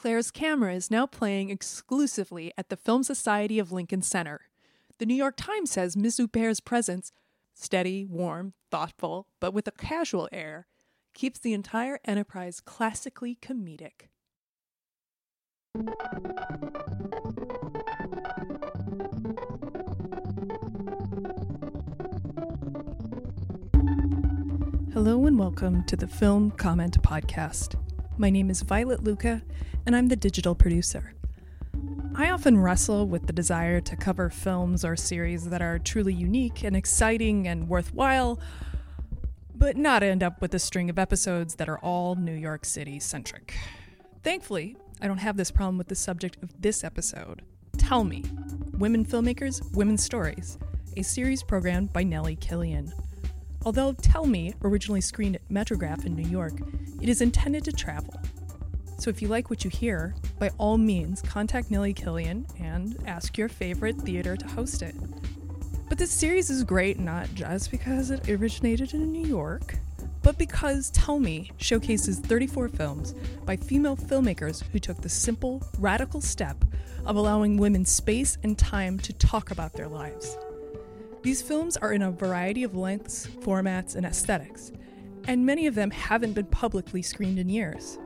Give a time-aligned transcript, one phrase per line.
[0.00, 4.42] Claire's camera is now playing exclusively at the Film Society of Lincoln Center.
[4.98, 7.10] The New York Times says Miss Huppert's presence,
[7.52, 10.68] steady, warm, thoughtful, but with a casual air,
[11.14, 14.06] keeps the entire enterprise classically comedic.
[24.92, 27.74] Hello and welcome to the Film Comment Podcast.
[28.20, 29.42] My name is Violet Lucca,
[29.86, 31.14] and I'm the digital producer.
[32.16, 36.64] I often wrestle with the desire to cover films or series that are truly unique
[36.64, 38.40] and exciting and worthwhile,
[39.54, 42.98] but not end up with a string of episodes that are all New York City
[42.98, 43.54] centric.
[44.24, 47.42] Thankfully, I don't have this problem with the subject of this episode.
[47.76, 48.24] Tell Me
[48.72, 50.58] Women Filmmakers, Women's Stories,
[50.96, 52.92] a series programmed by Nellie Killian.
[53.68, 56.54] Although Tell Me originally screened at Metrograph in New York,
[57.02, 58.14] it is intended to travel.
[58.96, 63.36] So if you like what you hear, by all means contact Nellie Killian and ask
[63.36, 64.94] your favorite theater to host it.
[65.86, 69.74] But this series is great not just because it originated in New York,
[70.22, 76.22] but because Tell Me showcases 34 films by female filmmakers who took the simple, radical
[76.22, 76.56] step
[77.04, 80.38] of allowing women space and time to talk about their lives.
[81.22, 84.72] These films are in a variety of lengths, formats, and aesthetics,
[85.26, 87.98] and many of them haven't been publicly screened in years.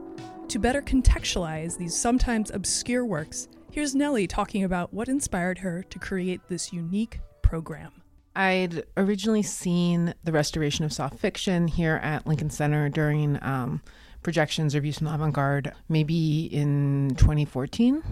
[0.48, 5.98] To better contextualize these sometimes obscure works, here's Nellie talking about what inspired her to
[5.98, 7.92] create this unique program.
[8.34, 13.82] I'd originally seen the restoration of soft fiction here at Lincoln Center during um,
[14.22, 18.02] projections of Youth the Avant Garde, maybe in 2014.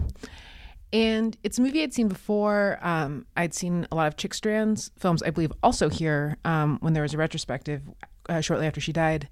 [0.93, 2.77] And it's a movie I'd seen before.
[2.81, 6.93] Um, I'd seen a lot of Chick Strand's films, I believe, also here um, when
[6.93, 7.81] there was a retrospective
[8.27, 9.29] uh, shortly after she died.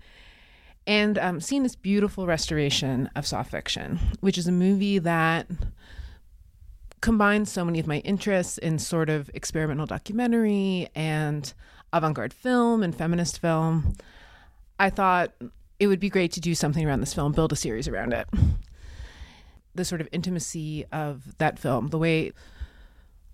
[0.87, 5.47] And um, this beautiful restoration of Soft Fiction, which is a movie that
[7.01, 11.53] combines so many of my interests in sort of experimental documentary and
[11.91, 13.93] avant garde film and feminist film.
[14.79, 15.33] I thought
[15.79, 18.27] it would be great to do something around this film, build a series around it
[19.79, 22.31] the sort of intimacy of that film, the way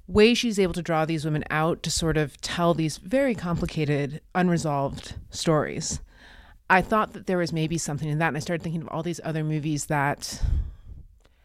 [0.07, 4.21] way she's able to draw these women out to sort of tell these very complicated,
[4.35, 5.99] unresolved stories.
[6.69, 9.03] I thought that there was maybe something in that, and I started thinking of all
[9.03, 10.41] these other movies that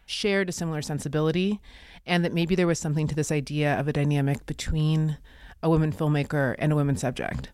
[0.04, 1.60] shared a similar sensibility,
[2.06, 5.16] and that maybe there was something to this idea of a dynamic between
[5.62, 7.50] a woman filmmaker and a woman subject.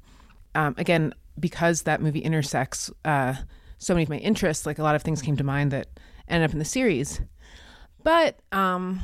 [0.55, 3.35] Um, again, because that movie intersects uh,
[3.79, 5.89] so many of my interests, like a lot of things came to mind that
[6.29, 7.21] ended up in the series.
[8.07, 9.01] But um,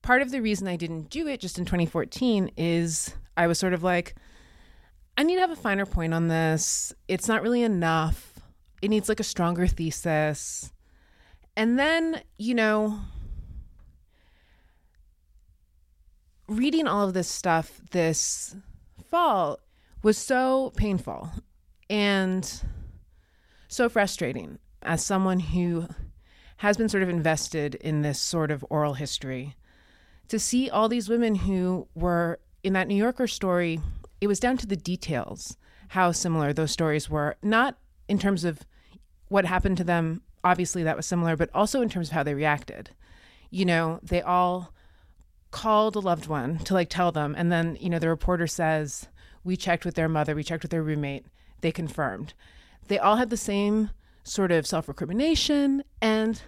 [0.00, 3.74] part of the reason I didn't do it just in 2014 is I was sort
[3.74, 4.14] of like,
[5.18, 6.94] I need to have a finer point on this.
[7.06, 8.40] It's not really enough.
[8.80, 10.72] It needs like a stronger thesis.
[11.54, 12.98] And then, you know,
[16.48, 18.56] reading all of this stuff this
[19.06, 19.58] fall
[20.02, 21.30] was so painful
[21.90, 22.62] and
[23.68, 25.88] so frustrating as someone who
[26.58, 29.54] has been sort of invested in this sort of oral history.
[30.28, 33.80] To see all these women who were in that New Yorker story,
[34.20, 35.56] it was down to the details
[35.88, 38.60] how similar those stories were, not in terms of
[39.28, 42.34] what happened to them, obviously that was similar, but also in terms of how they
[42.34, 42.90] reacted.
[43.50, 44.72] You know, they all
[45.50, 49.08] called a loved one to like tell them, and then, you know, the reporter says,
[49.44, 51.26] We checked with their mother, we checked with their roommate,
[51.60, 52.34] they confirmed.
[52.88, 53.90] They all had the same
[54.28, 56.40] sort of self recrimination, and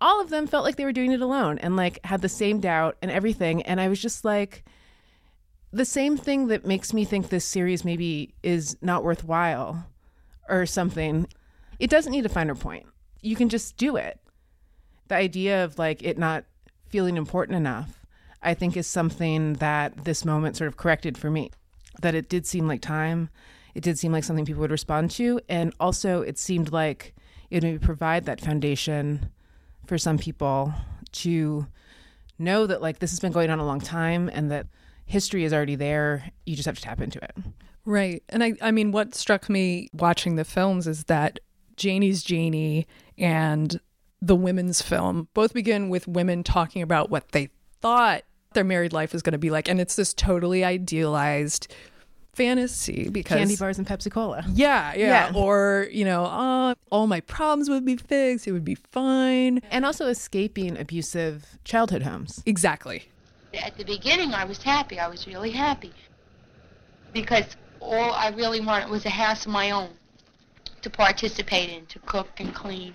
[0.00, 2.60] all of them felt like they were doing it alone and like had the same
[2.60, 3.62] doubt and everything.
[3.62, 4.64] And I was just like,
[5.72, 9.86] the same thing that makes me think this series maybe is not worthwhile
[10.48, 11.26] or something.
[11.78, 12.86] It doesn't need a finer point.
[13.20, 14.20] You can just do it.
[15.08, 16.44] The idea of like it not
[16.88, 18.06] feeling important enough,
[18.42, 21.50] I think, is something that this moment sort of corrected for me.
[22.02, 23.30] That it did seem like time
[23.76, 25.38] it did seem like something people would respond to.
[25.50, 27.14] And also, it seemed like
[27.50, 29.28] it would provide that foundation
[29.86, 30.72] for some people
[31.12, 31.66] to
[32.38, 34.66] know that, like, this has been going on a long time and that
[35.04, 36.30] history is already there.
[36.46, 37.36] You just have to tap into it.
[37.84, 38.22] Right.
[38.30, 41.38] And I, I mean, what struck me watching the films is that
[41.76, 42.86] Janie's Janie
[43.18, 43.78] and
[44.22, 47.50] the women's film both begin with women talking about what they
[47.82, 48.22] thought
[48.54, 49.68] their married life was going to be like.
[49.68, 51.70] And it's this totally idealized
[52.36, 54.44] fantasy because candy bars and Pepsi Cola.
[54.52, 55.32] Yeah, yeah, yeah.
[55.34, 58.46] Or, you know, uh, all my problems would be fixed.
[58.46, 59.62] It would be fine.
[59.70, 62.42] And also escaping abusive childhood homes.
[62.44, 63.08] Exactly.
[63.54, 64.98] At the beginning, I was happy.
[64.98, 65.92] I was really happy
[67.14, 69.88] because all I really wanted was a house of my own
[70.82, 72.92] to participate in, to cook and clean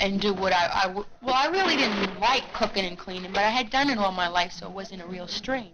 [0.00, 3.44] and do what I, I w- well, I really didn't like cooking and cleaning, but
[3.44, 5.70] I had done it all my life, so it wasn't a real strain.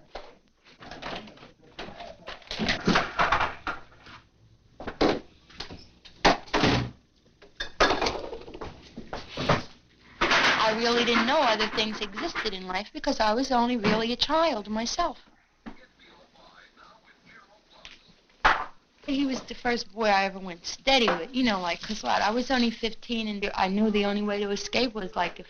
[10.81, 14.69] Really didn't know other things existed in life because I was only really a child
[14.69, 15.19] myself.
[19.06, 22.23] He was the first boy I ever went steady with, you know, like, cause what,
[22.23, 25.47] I was only 15 and I knew the only way to escape was like if,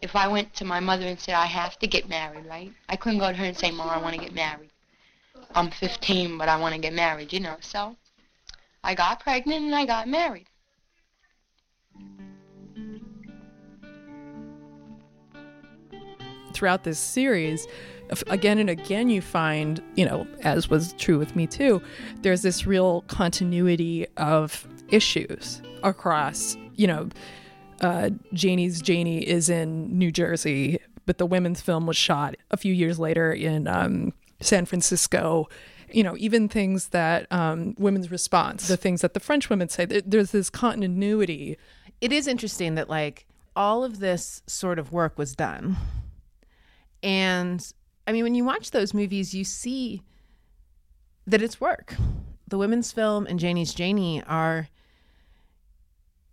[0.00, 2.72] if I went to my mother and said, I have to get married, right?
[2.88, 4.70] I couldn't go to her and say, Mom, I want to get married.
[5.54, 7.96] I'm 15, but I want to get married, you know, so
[8.82, 10.46] I got pregnant and I got married.
[16.58, 17.66] Throughout this series,
[18.26, 21.80] again and again, you find, you know, as was true with me too,
[22.22, 27.08] there's this real continuity of issues across, you know,
[27.80, 32.74] uh, Janie's Janie is in New Jersey, but the women's film was shot a few
[32.74, 35.48] years later in um, San Francisco.
[35.90, 39.86] You know, even things that um, women's response, the things that the French women say,
[39.86, 41.56] there's this continuity.
[42.02, 43.26] It is interesting that, like,
[43.56, 45.78] all of this sort of work was done
[47.02, 47.72] and
[48.06, 50.02] I mean, when you watch those movies, you see
[51.26, 51.94] that it's work.
[52.46, 54.68] The women's film and Janie's Janie are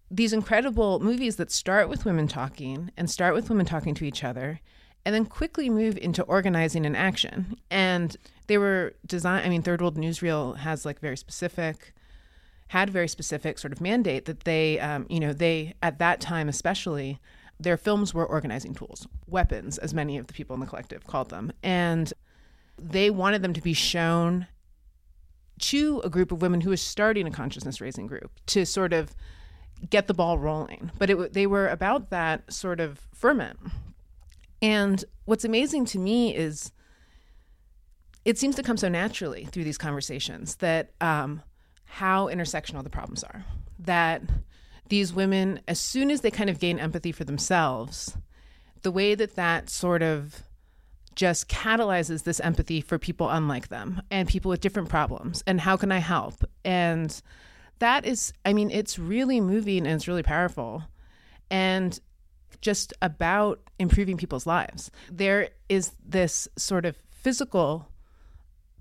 [0.09, 4.23] these incredible movies that start with women talking and start with women talking to each
[4.23, 4.61] other
[5.05, 7.57] and then quickly move into organizing and action.
[7.69, 8.15] And
[8.47, 11.93] they were designed, I mean, Third World Newsreel has like very specific,
[12.69, 16.49] had very specific sort of mandate that they, um, you know, they, at that time
[16.49, 17.19] especially,
[17.59, 21.29] their films were organizing tools, weapons, as many of the people in the collective called
[21.29, 21.51] them.
[21.63, 22.11] And
[22.77, 24.47] they wanted them to be shown
[25.57, 29.15] to a group of women who was starting a consciousness raising group to sort of
[29.89, 30.91] get the ball rolling.
[30.97, 33.59] But it, they were about that sort of ferment.
[34.61, 36.71] And what's amazing to me is
[38.25, 41.41] it seems to come so naturally through these conversations that um,
[41.85, 43.45] how intersectional the problems are.
[43.79, 44.23] That
[44.89, 48.17] these women, as soon as they kind of gain empathy for themselves,
[48.81, 50.43] the way that that sort of
[51.15, 55.77] just catalyzes this empathy for people unlike them and people with different problems and how
[55.77, 56.43] can I help?
[56.63, 57.21] And
[57.79, 60.83] that is, I mean, it's really moving and it's really powerful.
[61.49, 61.99] And
[62.61, 64.89] just about improving people's lives.
[65.11, 67.87] There is this sort of physical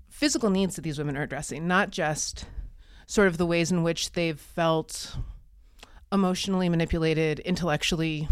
[0.09, 2.45] physical needs that these women are addressing, not just
[3.05, 5.17] sort of the ways in which they've felt
[6.15, 8.27] emotionally manipulated, intellectually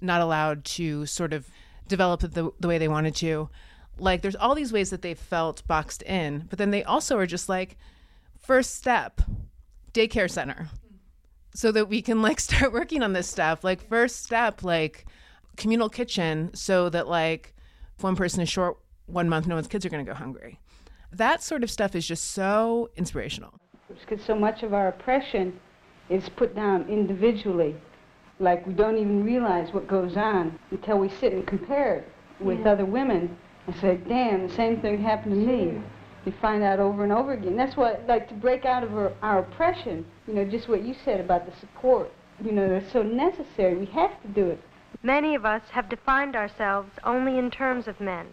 [0.00, 1.48] not allowed to sort of
[1.86, 3.50] develop the, the way they wanted to.
[3.98, 7.26] Like there's all these ways that they felt boxed in, but then they also are
[7.26, 7.76] just like,
[8.38, 9.20] first step,
[9.92, 10.68] daycare center.
[11.54, 13.64] So that we can like start working on this stuff.
[13.64, 15.06] Like first step, like
[15.56, 17.54] communal kitchen, so that like
[17.96, 20.60] if one person is short one month, no one's kids are gonna go hungry.
[21.10, 23.54] That sort of stuff is just so inspirational.
[23.88, 25.58] Because so much of our oppression
[26.08, 27.76] is put down individually.
[28.40, 32.60] Like we don't even realize what goes on until we sit and compare it with
[32.60, 32.72] yeah.
[32.72, 35.82] other women and say, damn, the same thing happened to me.
[36.24, 37.56] You find out over and over again.
[37.56, 40.94] That's what, like, to break out of our, our oppression, you know, just what you
[41.04, 42.10] said about the support,
[42.44, 43.76] you know, that's so necessary.
[43.76, 44.60] We have to do it.
[45.02, 48.28] Many of us have defined ourselves only in terms of men.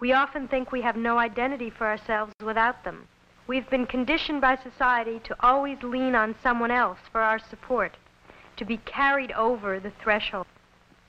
[0.00, 3.08] We often think we have no identity for ourselves without them.
[3.48, 7.96] We've been conditioned by society to always lean on someone else for our support,
[8.56, 10.46] to be carried over the threshold.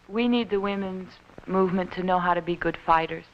[0.08, 1.14] We need the women's
[1.48, 3.26] movement to know how to be good fighters.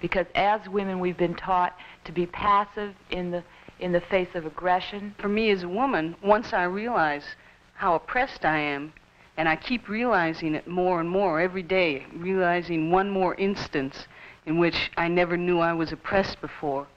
[0.00, 3.44] Because as women, we've been taught to be passive in the,
[3.78, 5.14] in the face of aggression.
[5.20, 7.36] For me as a woman, once I realize
[7.74, 8.92] how oppressed I am,
[9.36, 14.08] and I keep realizing it more and more every day, realizing one more instance
[14.44, 16.88] in which I never knew I was oppressed before,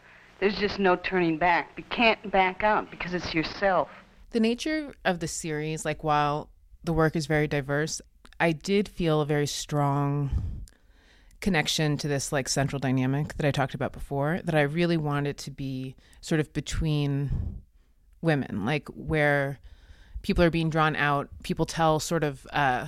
[0.44, 1.72] there's just no turning back.
[1.78, 3.88] You can't back out because it's yourself.
[4.32, 6.50] The nature of the series, like while
[6.84, 8.02] the work is very diverse,
[8.42, 10.66] I did feel a very strong
[11.40, 15.38] connection to this like central dynamic that I talked about before that I really wanted
[15.38, 17.62] to be sort of between
[18.22, 19.60] women, like where
[20.24, 22.88] people are being drawn out, people tell sort of uh,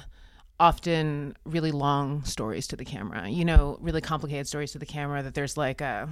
[0.59, 5.23] often really long stories to the camera, you know, really complicated stories to the camera
[5.23, 6.09] that there's like a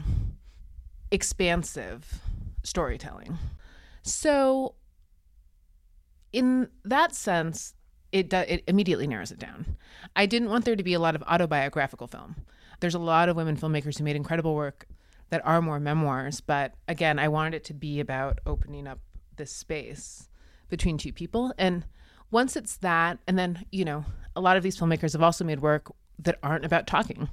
[1.14, 2.20] expansive
[2.64, 3.38] storytelling.
[4.02, 4.74] So,
[6.34, 7.76] in that sense,
[8.12, 9.78] it do, it immediately narrows it down.
[10.16, 12.36] I didn't want there to be a lot of autobiographical film.
[12.80, 14.88] There's a lot of women filmmakers who made incredible work
[15.30, 19.00] that are more memoirs, but again, I wanted it to be about opening up
[19.38, 20.30] this space
[20.68, 21.54] between two people.
[21.60, 21.86] And
[22.32, 24.04] once it's that, and then, you know,
[24.36, 27.30] a lot of these filmmakers have also made work that aren't about talking.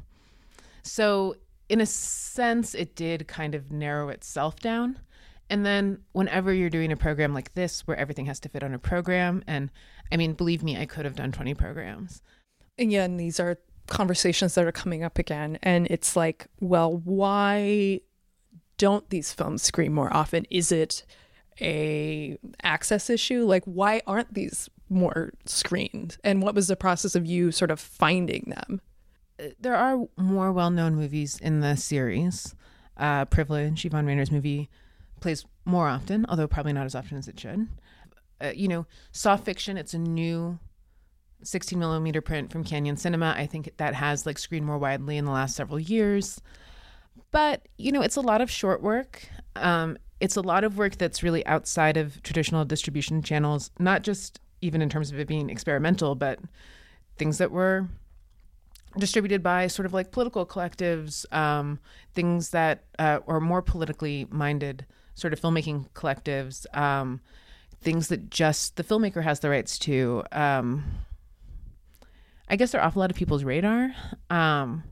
[0.82, 1.37] So,
[1.71, 4.99] in a sense, it did kind of narrow itself down.
[5.49, 8.75] And then, whenever you're doing a program like this, where everything has to fit on
[8.75, 9.71] a program, and
[10.12, 12.23] I mean, believe me, I could have done 20 programs.
[12.77, 15.59] And yeah, and these are conversations that are coming up again.
[15.62, 18.00] And it's like, well, why
[18.77, 20.47] don't these films screen more often?
[20.50, 21.05] Is it
[21.61, 23.45] a access issue?
[23.45, 26.17] Like, why aren't these more screened?
[26.25, 28.81] And what was the process of you sort of finding them?
[29.59, 32.54] There are more well known movies in the series.
[32.97, 34.68] Uh, Privilege, Yvonne Rainer's movie,
[35.20, 37.68] plays more often, although probably not as often as it should.
[38.40, 40.59] Uh, you know, soft fiction, it's a new
[41.42, 43.35] 16 millimeter print from Canyon Cinema.
[43.37, 46.40] I think that has like screened more widely in the last several years.
[47.30, 49.28] But, you know, it's a lot of short work.
[49.56, 54.40] Um, it's a lot of work that's really outside of traditional distribution channels, not just
[54.61, 56.38] even in terms of it being experimental, but
[57.16, 57.88] things that were
[58.99, 61.78] distributed by sort of like political collectives, um,
[62.14, 67.20] things that uh, are more politically minded sort of filmmaking collectives, um,
[67.80, 70.23] things that just the filmmaker has the rights to.
[70.32, 70.85] Um,
[72.49, 73.94] I guess they're off a lot of people's radar.
[74.28, 74.82] Um,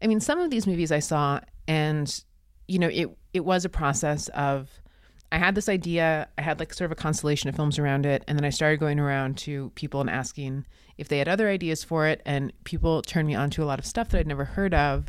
[0.00, 2.22] I mean, some of these movies I saw, and
[2.68, 4.70] you know, it it was a process of
[5.32, 8.22] I had this idea, I had like sort of a constellation of films around it,
[8.28, 10.64] and then I started going around to people and asking
[10.98, 13.78] if they had other ideas for it, and people turned me on to a lot
[13.78, 15.06] of stuff that I'd never heard of.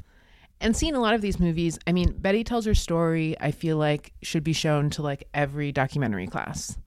[0.60, 3.78] And seeing a lot of these movies, I mean, Betty tells her story, I feel
[3.78, 6.78] like should be shown to like every documentary class.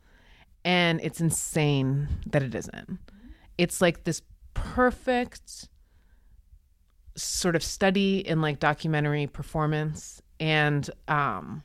[0.64, 2.98] And it's insane that it isn't.
[3.56, 4.22] It's like this
[4.54, 5.68] perfect
[7.16, 11.62] sort of study in like documentary performance and um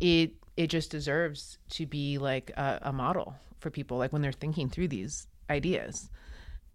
[0.00, 4.32] it it just deserves to be like a, a, model for people like when they're
[4.32, 6.10] thinking through these ideas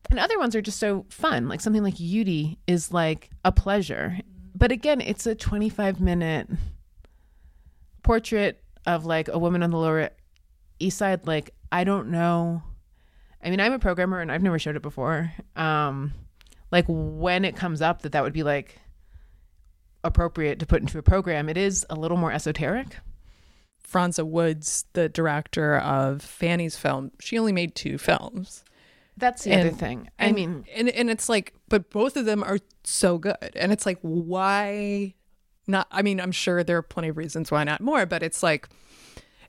[0.09, 4.19] and other ones are just so fun like something like Judy is like a pleasure
[4.55, 6.47] but again it's a 25 minute
[8.03, 10.09] portrait of like a woman on the lower
[10.79, 12.61] east side like i don't know
[13.43, 15.33] I mean, I'm a programmer and I've never showed it before.
[15.55, 16.13] Um,
[16.71, 18.79] like when it comes up that that would be like
[20.03, 22.97] appropriate to put into a program, it is a little more esoteric.
[23.85, 28.63] Fronza Woods, the director of Fannie's film, she only made two films.
[29.17, 30.09] That's the and, other thing.
[30.19, 33.71] I and, mean, and and it's like, but both of them are so good, and
[33.71, 35.13] it's like, why
[35.67, 35.87] not?
[35.91, 38.69] I mean, I'm sure there are plenty of reasons why not more, but it's like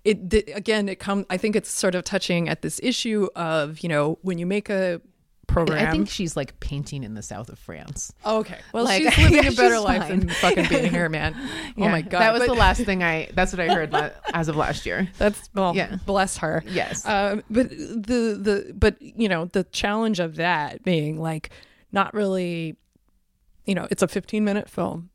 [0.04, 3.88] it again it come i think it's sort of touching at this issue of you
[3.88, 5.00] know when you make a
[5.44, 8.12] program i think she's like painting in the south of france.
[8.24, 8.58] Oh, okay.
[8.72, 10.20] Well like, she's living yeah, a better life fine.
[10.20, 11.34] than fucking being here man.
[11.76, 13.92] Yeah, oh my god that was but, the last thing i that's what i heard
[13.92, 15.08] la- as of last year.
[15.18, 15.96] That's well yeah.
[16.06, 16.62] bless her.
[16.66, 17.06] Yes.
[17.06, 21.50] Um, but the the but you know the challenge of that being like
[21.92, 22.76] not really
[23.64, 25.10] you know it's a 15 minute film.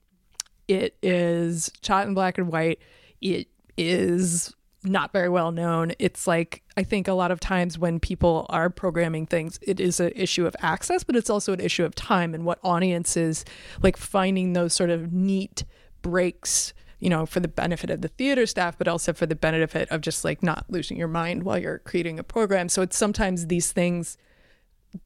[0.68, 2.80] It is shot in black and white.
[3.22, 5.92] It is not very well known.
[6.00, 10.00] It's like I think a lot of times when people are programming things, it is
[10.00, 13.44] an issue of access, but it's also an issue of time and what audiences
[13.82, 15.66] like finding those sort of neat
[16.02, 19.90] breaks, you know, for the benefit of the theater staff, but also for the benefit
[19.90, 22.70] of just like not losing your mind while you're creating a program.
[22.70, 24.18] So it's sometimes these things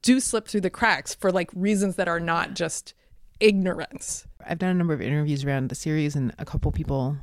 [0.02, 2.94] do slip through the cracks for like reasons that are not just
[3.40, 4.26] ignorance.
[4.46, 7.16] I've done a number of interviews around the series and a couple people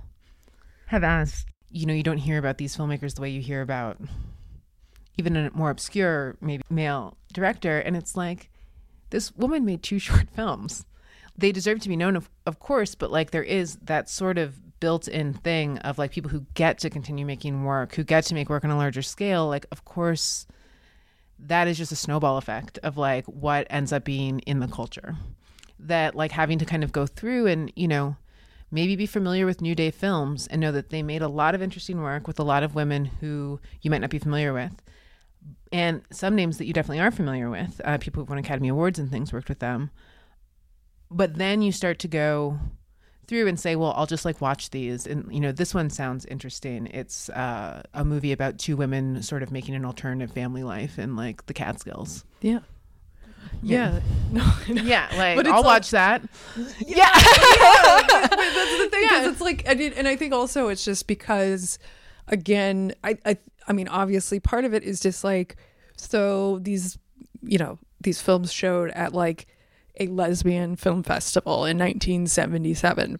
[0.87, 3.97] have asked you know, you don't hear about these filmmakers the way you hear about
[5.17, 7.79] even a more obscure, maybe male director.
[7.79, 8.49] And it's like,
[9.09, 10.85] this woman made two short films.
[11.37, 14.79] They deserve to be known, of, of course, but like there is that sort of
[14.79, 18.33] built in thing of like people who get to continue making work, who get to
[18.33, 19.47] make work on a larger scale.
[19.47, 20.45] Like, of course,
[21.39, 25.15] that is just a snowball effect of like what ends up being in the culture.
[25.79, 28.17] That like having to kind of go through and, you know,
[28.71, 31.61] maybe be familiar with New Day films and know that they made a lot of
[31.61, 34.81] interesting work with a lot of women who you might not be familiar with.
[35.71, 38.99] And some names that you definitely are familiar with, uh, people who've won Academy Awards
[38.99, 39.91] and things worked with them.
[41.09, 42.59] But then you start to go
[43.27, 45.07] through and say, well, I'll just like watch these.
[45.07, 46.87] And, you know, this one sounds interesting.
[46.87, 51.15] It's uh, a movie about two women sort of making an alternative family life in
[51.15, 52.25] like the Catskills.
[52.41, 52.59] Yeah.
[53.61, 53.99] Yeah.
[54.31, 54.81] No, no.
[54.81, 56.21] Yeah, like but I'll like, watch that.
[56.87, 56.95] Yeah.
[56.95, 57.11] yeah.
[58.07, 59.29] That's the thing yeah.
[59.29, 61.77] it's like and, and I think also it's just because
[62.29, 65.57] again, I, I I mean obviously part of it is just like
[65.97, 66.97] so these
[67.41, 69.47] you know, these films showed at like
[69.99, 73.19] a lesbian film festival in 1977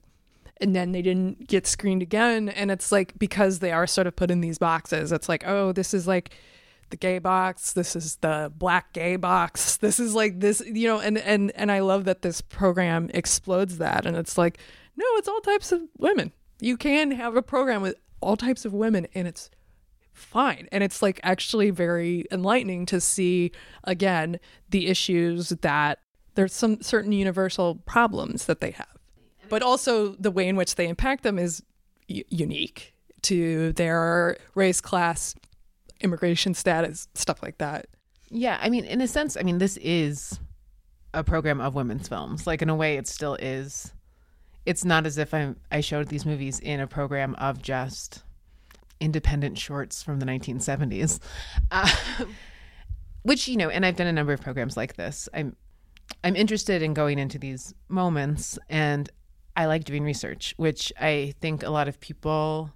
[0.61, 4.15] and then they didn't get screened again and it's like because they are sort of
[4.15, 6.29] put in these boxes it's like oh this is like
[6.91, 10.99] the gay box this is the black gay box this is like this you know
[10.99, 14.59] and and and i love that this program explodes that and it's like
[14.95, 16.31] no it's all types of women.
[16.59, 19.49] You can have a program with all types of women and it's
[20.13, 23.51] fine and it's like actually very enlightening to see
[23.83, 25.99] again the issues that
[26.35, 28.87] there's some certain universal problems that they have.
[29.49, 31.63] But also the way in which they impact them is
[32.07, 32.93] unique
[33.23, 35.35] to their race class
[36.01, 37.85] immigration status stuff like that
[38.29, 40.39] Yeah, I mean, in a sense, I mean, this is
[41.13, 42.47] a program of women's films.
[42.47, 43.93] Like in a way, it still is.
[44.65, 48.23] It's not as if I I showed these movies in a program of just
[48.99, 51.19] independent shorts from the 1970s,
[51.71, 51.91] uh,
[53.23, 53.69] which you know.
[53.69, 55.27] And I've done a number of programs like this.
[55.33, 55.55] I'm
[56.23, 59.09] I'm interested in going into these moments, and
[59.57, 62.71] I like doing research, which I think a lot of people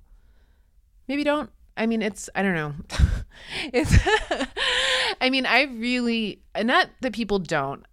[1.07, 1.49] maybe don't.
[1.77, 2.73] I mean, it's I don't know.
[3.73, 3.93] it's
[5.21, 7.85] I mean, I really not that people don't.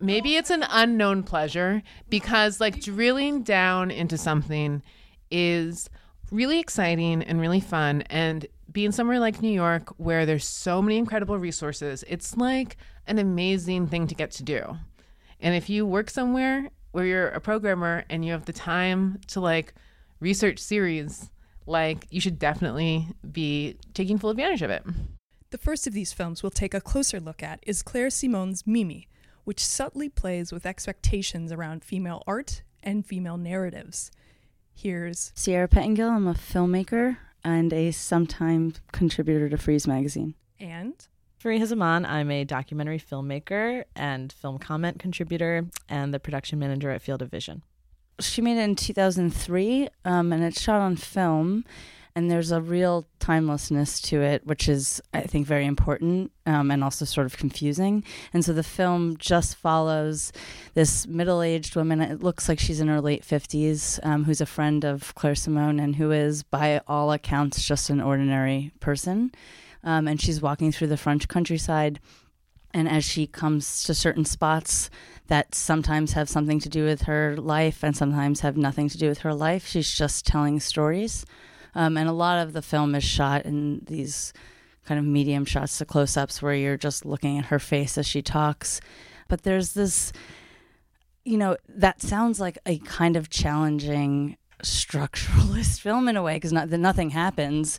[0.00, 4.82] Maybe it's an unknown pleasure because like drilling down into something
[5.30, 5.88] is
[6.30, 10.98] really exciting and really fun and being somewhere like New York where there's so many
[10.98, 12.76] incredible resources, it's like
[13.06, 14.76] an amazing thing to get to do.
[15.40, 19.40] And if you work somewhere where you're a programmer and you have the time to
[19.40, 19.74] like
[20.20, 21.30] research series,
[21.66, 24.84] like you should definitely be taking full advantage of it.
[25.50, 29.08] The first of these films we'll take a closer look at is Claire Simon's Mimi,
[29.44, 34.10] which subtly plays with expectations around female art and female narratives.
[34.74, 36.10] Here's Sierra Pettengill.
[36.10, 40.34] I'm a filmmaker and a sometime contributor to Frieze magazine.
[40.58, 40.94] and
[41.42, 47.02] Farihah Zaman, I'm a documentary filmmaker and film comment contributor and the production manager at
[47.02, 47.62] Field of Vision.
[48.20, 51.64] She made it in 2003, um, and it's shot on film.
[52.16, 56.84] And there's a real timelessness to it, which is, I think, very important um, and
[56.84, 58.04] also sort of confusing.
[58.32, 60.30] And so the film just follows
[60.74, 62.00] this middle aged woman.
[62.00, 65.80] It looks like she's in her late 50s, um, who's a friend of Claire Simon
[65.80, 69.32] and who is, by all accounts, just an ordinary person.
[69.82, 71.98] Um, and she's walking through the French countryside.
[72.74, 74.90] And as she comes to certain spots
[75.28, 79.08] that sometimes have something to do with her life and sometimes have nothing to do
[79.08, 81.24] with her life, she's just telling stories.
[81.76, 84.32] Um, and a lot of the film is shot in these
[84.84, 88.06] kind of medium shots to close ups where you're just looking at her face as
[88.06, 88.80] she talks.
[89.28, 90.12] But there's this,
[91.24, 96.52] you know, that sounds like a kind of challenging structuralist film in a way because
[96.52, 97.78] not, nothing happens.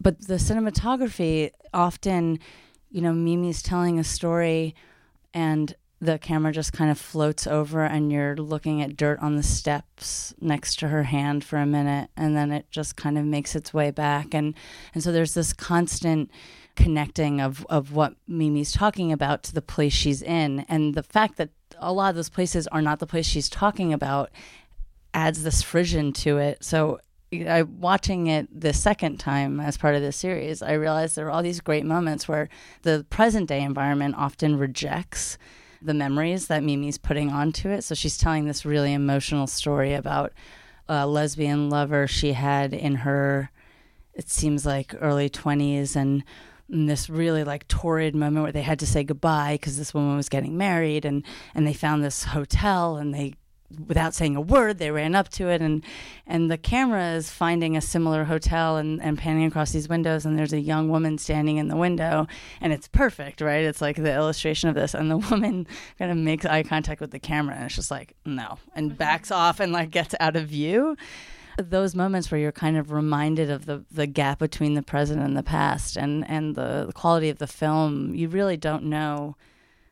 [0.00, 2.38] But the cinematography often,
[2.92, 4.74] you know, Mimi's telling a story
[5.34, 9.42] and the camera just kind of floats over and you're looking at dirt on the
[9.42, 13.54] steps next to her hand for a minute and then it just kind of makes
[13.54, 14.34] its way back.
[14.34, 14.54] And
[14.94, 16.30] and so there's this constant
[16.74, 20.66] connecting of of what Mimi's talking about to the place she's in.
[20.68, 23.92] And the fact that a lot of those places are not the place she's talking
[23.92, 24.30] about
[25.14, 26.64] adds this frisson to it.
[26.64, 26.98] So
[27.32, 31.30] I watching it the second time as part of this series, I realized there are
[31.30, 32.48] all these great moments where
[32.82, 35.38] the present day environment often rejects
[35.80, 37.82] the memories that Mimi's putting onto it.
[37.84, 40.32] So she's telling this really emotional story about
[40.88, 43.50] a lesbian lover she had in her,
[44.12, 46.22] it seems like early 20s, and
[46.68, 50.28] this really like torrid moment where they had to say goodbye because this woman was
[50.28, 51.22] getting married and
[51.54, 53.34] and they found this hotel and they
[53.86, 55.84] without saying a word they ran up to it and
[56.26, 60.38] and the camera is finding a similar hotel and, and panning across these windows and
[60.38, 62.26] there's a young woman standing in the window
[62.60, 63.64] and it's perfect right?
[63.64, 65.66] It's like the illustration of this and the woman
[65.98, 68.96] kind of makes eye contact with the camera and it's just like no and mm-hmm.
[68.96, 70.96] backs off and like gets out of view.
[71.58, 75.36] Those moments where you're kind of reminded of the the gap between the present and
[75.36, 79.36] the past and and the, the quality of the film you really don't know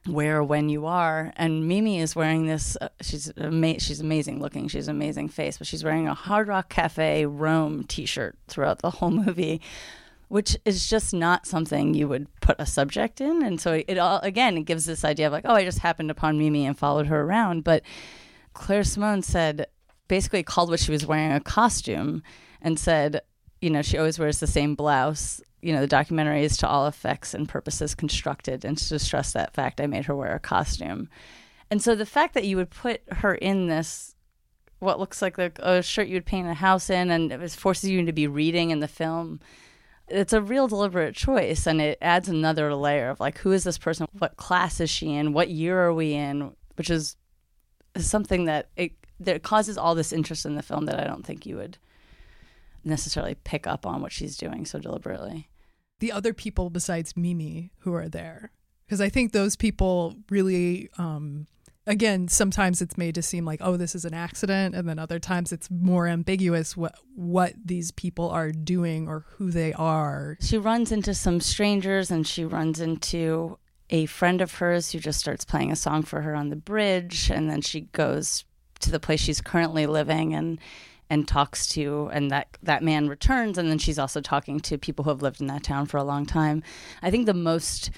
[0.07, 1.33] where when you are.
[1.37, 2.77] And Mimi is wearing this.
[2.81, 4.69] Uh, she's ama- she's amazing looking.
[4.69, 9.11] She's amazing face, but she's wearing a Hard Rock Cafe Rome T-shirt throughout the whole
[9.11, 9.61] movie,
[10.29, 13.43] which is just not something you would put a subject in.
[13.43, 16.11] And so it all again it gives this idea of like, oh, I just happened
[16.11, 17.65] upon Mimi and followed her around.
[17.65, 17.83] But
[18.55, 19.67] Claire Simon said
[20.09, 22.23] basically called what she was wearing a costume
[22.61, 23.21] and said,
[23.61, 26.87] you know, she always wears the same blouse you know, the documentary is to all
[26.87, 28.65] effects and purposes constructed.
[28.65, 31.09] And to stress that fact, I made her wear a costume.
[31.71, 34.15] And so the fact that you would put her in this,
[34.79, 37.91] what looks like the, a shirt you would paint a house in, and it forces
[37.91, 39.41] you to be reading in the film,
[40.09, 41.67] it's a real deliberate choice.
[41.67, 44.07] And it adds another layer of like, who is this person?
[44.19, 45.33] What class is she in?
[45.33, 46.53] What year are we in?
[46.77, 47.17] Which is,
[47.97, 51.45] something that it, that causes all this interest in the film that I don't think
[51.45, 51.77] you would
[52.85, 55.50] necessarily pick up on what she's doing so deliberately.
[56.01, 58.51] The other people besides Mimi who are there.
[58.87, 61.47] Because I think those people really, um,
[61.87, 64.75] again, sometimes it's made to seem like, oh, this is an accident.
[64.75, 69.53] And then other times it's more ambiguous what, what these people are doing or who
[69.53, 70.37] they are.
[70.41, 73.59] She runs into some strangers and she runs into
[73.91, 77.31] a friend of hers who just starts playing a song for her on the bridge.
[77.31, 78.45] And then she goes
[78.81, 80.59] to the place she's currently living and
[81.11, 85.05] and talks to and that that man returns and then she's also talking to people
[85.05, 86.63] who have lived in that town for a long time.
[87.03, 87.91] I think the most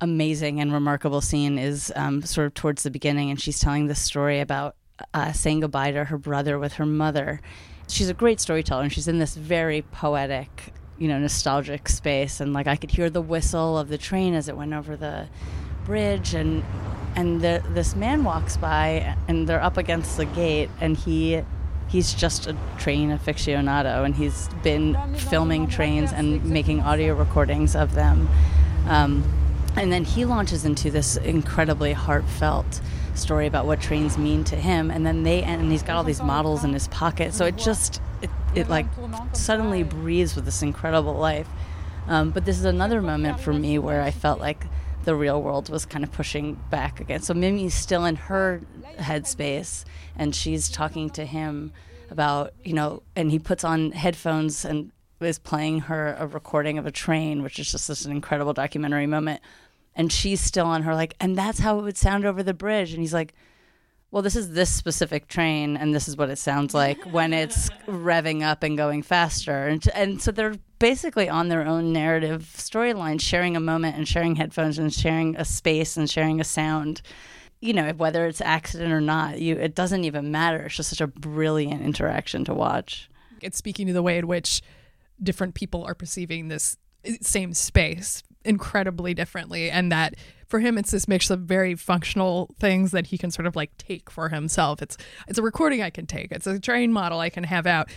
[0.00, 4.00] amazing and remarkable scene is um, sort of towards the beginning and she's telling this
[4.00, 4.76] story about
[5.12, 7.40] uh, saying goodbye to her brother with her mother.
[7.88, 12.52] She's a great storyteller and she's in this very poetic you know nostalgic space and
[12.52, 15.26] like i could hear the whistle of the train as it went over the
[15.84, 16.64] bridge and
[17.16, 21.42] and the, this man walks by and they're up against the gate and he
[21.94, 27.94] he's just a train aficionado and he's been filming trains and making audio recordings of
[27.94, 28.28] them.
[28.88, 29.22] Um,
[29.76, 32.80] and then he launches into this incredibly heartfelt
[33.14, 34.90] story about what trains mean to him.
[34.90, 37.32] And then they, and he's got all these models in his pocket.
[37.32, 38.86] So it just, it, it like
[39.32, 41.48] suddenly breathes with this incredible life.
[42.08, 44.66] Um, but this is another moment for me where I felt like
[45.04, 47.20] the real world was kind of pushing back again.
[47.20, 48.60] So Mimi's still in her
[48.98, 49.84] headspace
[50.16, 51.72] and she's talking to him
[52.10, 56.86] about, you know, and he puts on headphones and is playing her a recording of
[56.86, 59.40] a train, which is just such an incredible documentary moment.
[59.96, 62.92] And she's still on her, like, and that's how it would sound over the bridge.
[62.92, 63.32] And he's like,
[64.10, 67.68] well, this is this specific train, and this is what it sounds like when it's
[67.86, 69.66] revving up and going faster.
[69.66, 74.36] And, and so they're basically on their own narrative storyline, sharing a moment and sharing
[74.36, 77.00] headphones and sharing a space and sharing a sound.
[77.62, 80.58] You know, whether it's accident or not, you it doesn't even matter.
[80.64, 83.08] It's just such a brilliant interaction to watch.
[83.40, 84.60] It's speaking to the way in which
[85.22, 86.76] different people are perceiving this
[87.08, 90.14] uh, same space incredibly differently and that
[90.46, 93.74] for him it's this mix of very functional things that he can sort of like
[93.78, 97.30] take for himself it's it's a recording i can take it's a train model i
[97.30, 97.88] can have out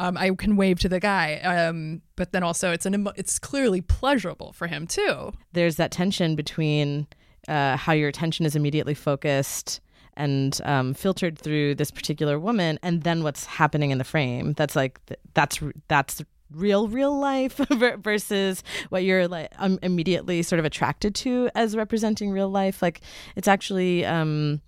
[0.00, 3.82] um, I can wave to the guy, um, but then also it's an it's clearly
[3.82, 5.32] pleasurable for him too.
[5.52, 7.06] There's that tension between
[7.46, 9.80] uh, how your attention is immediately focused
[10.14, 14.54] and um, filtered through this particular woman, and then what's happening in the frame.
[14.54, 14.98] That's like
[15.34, 17.56] that's that's real real life
[17.98, 23.02] versus what you're like um, immediately sort of attracted to as representing real life like
[23.36, 24.60] it's actually um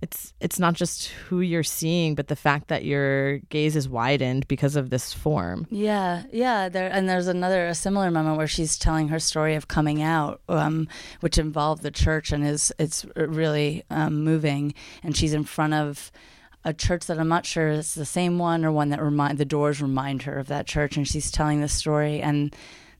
[0.00, 4.46] it's it's not just who you're seeing but the fact that your gaze is widened
[4.48, 8.78] because of this form yeah yeah there and there's another a similar moment where she's
[8.78, 10.88] telling her story of coming out um,
[11.20, 16.10] which involved the church and is it's really um, moving and she's in front of
[16.64, 19.44] a church that I'm not sure is the same one or one that remind the
[19.44, 22.20] doors remind her of that church, and she's telling the story.
[22.20, 22.54] And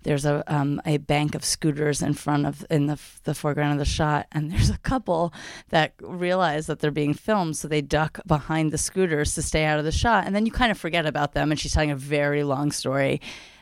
[0.08, 3.78] there's a um, a bank of scooters in front of in the the foreground of
[3.78, 5.34] the shot, and there's a couple
[5.68, 9.78] that realize that they're being filmed, so they duck behind the scooters to stay out
[9.78, 11.50] of the shot, and then you kind of forget about them.
[11.50, 13.20] And she's telling a very long story.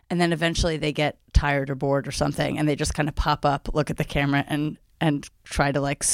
[0.08, 3.16] And then eventually they get tired or bored or something, and they just kind of
[3.16, 6.04] pop up, look at the camera, and and try to like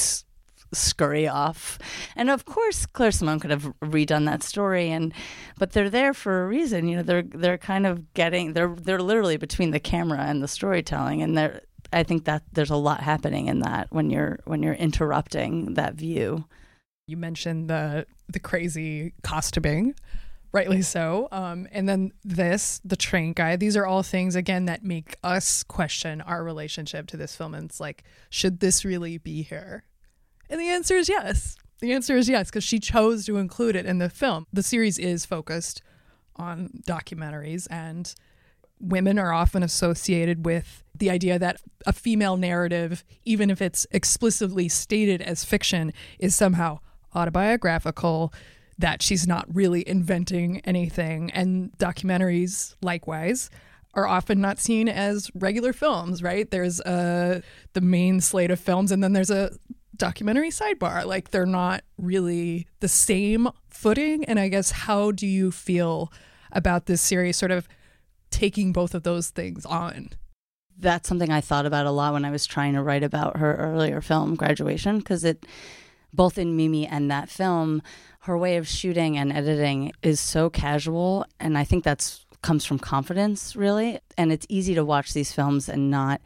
[0.73, 1.79] scurry off.
[2.15, 5.13] And of course, Claire Simon could have redone that story, and
[5.57, 6.87] but they're there for a reason.
[6.87, 10.47] You know, they're they're kind of getting they're they're literally between the camera and the
[10.47, 11.61] storytelling, and they're.
[11.91, 15.93] I think that there's a lot happening in that when you're when you're interrupting that
[15.93, 16.45] view.
[17.07, 19.93] You mentioned the the crazy costuming,
[20.53, 21.27] rightly so.
[21.31, 23.55] Um, and then this, the train guy.
[23.55, 27.53] These are all things again that make us question our relationship to this film.
[27.53, 29.83] And it's like, should this really be here?
[30.53, 31.57] And the answer is yes.
[31.79, 34.45] The answer is yes, because she chose to include it in the film.
[34.53, 35.81] The series is focused
[36.35, 38.13] on documentaries, and
[38.79, 44.69] women are often associated with the idea that a female narrative, even if it's explicitly
[44.69, 46.77] stated as fiction, is somehow
[47.15, 48.31] autobiographical,
[48.77, 51.31] that she's not really inventing anything.
[51.31, 53.49] And documentaries, likewise,
[53.95, 56.49] are often not seen as regular films, right?
[56.51, 57.41] There's uh,
[57.73, 59.49] the main slate of films, and then there's a
[59.95, 61.05] documentary sidebar.
[61.05, 64.25] Like they're not really the same footing.
[64.25, 66.11] And I guess how do you feel
[66.51, 67.67] about this series sort of
[68.31, 70.09] taking both of those things on?
[70.77, 73.55] That's something I thought about a lot when I was trying to write about her
[73.55, 75.45] earlier film, Graduation, because it,
[76.11, 77.83] both in Mimi and that film,
[78.21, 81.25] her way of shooting and editing is so casual.
[81.39, 83.99] And I think that's comes from confidence, really.
[84.17, 86.21] And it's easy to watch these films and not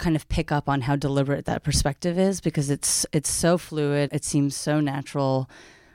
[0.00, 4.10] kind of pick up on how deliberate that perspective is because it's it's so fluid.
[4.12, 5.48] It seems so natural,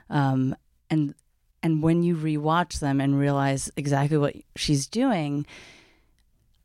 [0.08, 0.56] um,
[0.88, 1.14] and
[1.62, 5.44] and when you rewatch them and realize exactly what she's doing,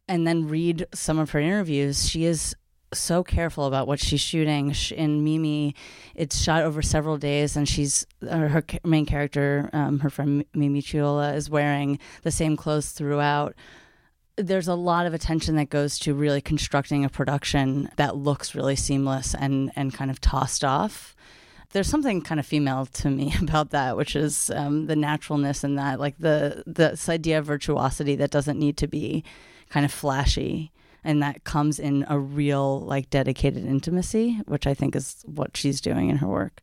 [0.07, 2.55] and then read some of her interviews, she is
[2.93, 4.73] so careful about what she's shooting.
[4.95, 5.75] In Mimi,
[6.13, 11.35] it's shot over several days, and she's her main character, um, her friend Mimi Chiola,
[11.35, 13.55] is wearing the same clothes throughout.
[14.37, 18.75] There's a lot of attention that goes to really constructing a production that looks really
[18.75, 21.15] seamless and and kind of tossed off.
[21.73, 25.77] There's something kind of female to me about that, which is um, the naturalness and
[25.77, 29.23] that, like the this idea of virtuosity that doesn't need to be
[29.69, 30.71] kind of flashy
[31.03, 35.81] and that comes in a real like dedicated intimacy which i think is what she's
[35.81, 36.61] doing in her work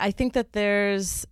[0.00, 1.26] i think that there's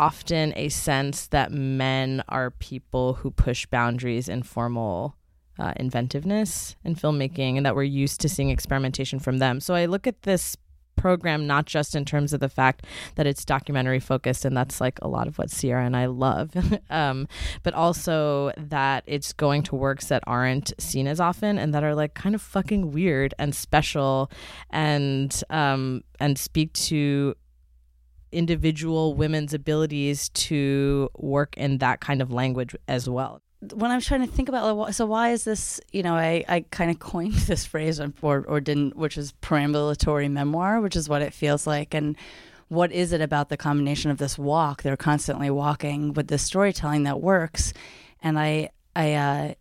[0.00, 5.14] often a sense that men are people who push boundaries in formal
[5.58, 9.60] uh, inventiveness in filmmaking and that we're used to seeing experimentation from them.
[9.60, 10.56] So i look at this
[10.96, 12.86] program, not just in terms of the fact
[13.16, 16.52] that it's documentary focused, and that's like a lot of what Sierra and I love,
[16.90, 17.26] um,
[17.62, 21.94] but also that it's going to works that aren't seen as often and that are
[21.94, 24.30] like kind of fucking weird and special,
[24.70, 27.34] and um, and speak to
[28.32, 33.42] individual women's abilities to work in that kind of language as well?
[33.74, 36.64] When I was trying to think about so why is this you know I, I
[36.70, 41.22] kind of coined this phrase or or didn't which is perambulatory memoir which is what
[41.22, 41.92] it feels like.
[41.92, 42.16] And
[42.68, 44.82] what is it about the combination of this walk?
[44.82, 47.74] They're constantly walking with this storytelling that works.
[48.22, 49.54] And I I uh,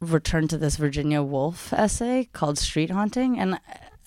[0.00, 3.38] returned to this Virginia Woolf essay called Street Haunting.
[3.38, 3.58] And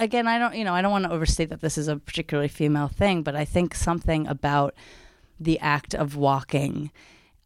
[0.01, 2.49] again I don't you know I don't want to overstate that this is a particularly
[2.49, 4.75] female thing but I think something about
[5.39, 6.91] the act of walking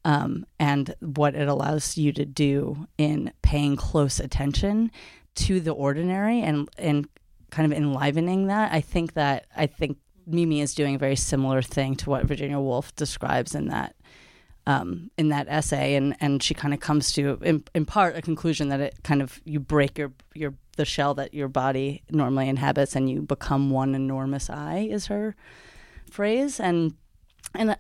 [0.04, 4.92] um, and what it allows you to do in paying close attention
[5.36, 7.08] to the ordinary and and
[7.50, 8.72] kind of enlivening that.
[8.72, 12.60] I think that I think Mimi is doing a very similar thing to what Virginia
[12.60, 13.96] Woolf describes in that
[14.68, 18.22] um, in that essay, and and she kind of comes to in, in part a
[18.22, 22.50] conclusion that it kind of you break your your the shell that your body normally
[22.50, 25.36] inhabits, and you become one enormous eye is her
[26.12, 26.94] phrase, and
[27.54, 27.78] and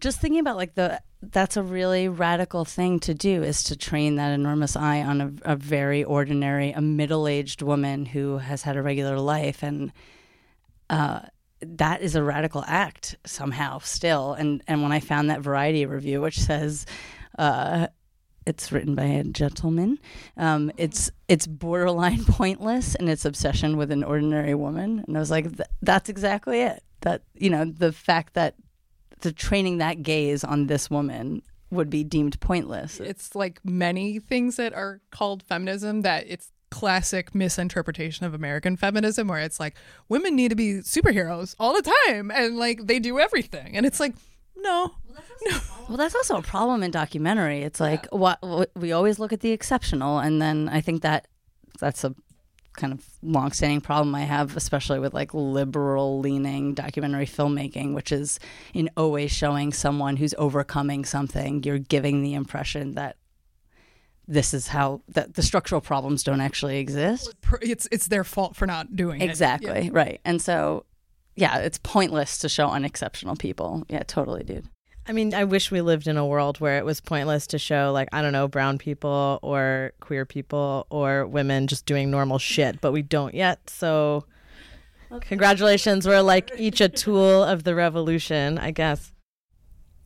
[0.00, 4.16] just thinking about like the that's a really radical thing to do is to train
[4.16, 8.82] that enormous eye on a, a very ordinary a middle-aged woman who has had a
[8.82, 9.62] regular life.
[9.62, 9.92] And
[10.88, 11.20] uh,
[11.60, 14.32] that is a radical act somehow still.
[14.32, 16.86] And and when i found that variety review which says
[17.38, 17.88] uh,
[18.46, 19.98] it's written by a gentleman.
[20.36, 25.30] Um, it's it's borderline pointless in its obsession with an ordinary woman, and I was
[25.30, 25.46] like,
[25.82, 26.82] that's exactly it.
[27.02, 28.54] That you know, the fact that
[29.20, 32.98] the training that gaze on this woman would be deemed pointless.
[33.00, 39.28] It's like many things that are called feminism that it's classic misinterpretation of American feminism
[39.28, 39.76] where it's like
[40.08, 43.76] women need to be superheroes all the time and like they do everything.
[43.76, 44.14] And it's like,
[44.56, 44.94] no.
[45.46, 45.58] no.
[45.88, 47.62] Well, that's also a problem in documentary.
[47.62, 48.18] It's like yeah.
[48.18, 51.26] what, what we always look at the exceptional, and then I think that
[51.80, 52.14] that's a
[52.76, 58.38] kind of longstanding problem I have, especially with like liberal leaning documentary filmmaking, which is
[58.72, 61.64] in always showing someone who's overcoming something.
[61.64, 63.16] You're giving the impression that
[64.28, 67.34] this is how that the structural problems don't actually exist.
[67.60, 69.70] It's it's their fault for not doing exactly, it.
[69.70, 70.04] Exactly, yeah.
[70.04, 70.20] right.
[70.24, 70.84] And so
[71.40, 73.84] yeah, it's pointless to show unexceptional people.
[73.88, 74.68] Yeah, totally, dude.
[75.08, 77.90] I mean, I wish we lived in a world where it was pointless to show,
[77.92, 82.80] like, I don't know, brown people or queer people or women just doing normal shit,
[82.82, 83.70] but we don't yet.
[83.70, 84.26] So,
[85.10, 85.28] okay.
[85.28, 86.06] congratulations.
[86.06, 89.12] We're like each a tool of the revolution, I guess.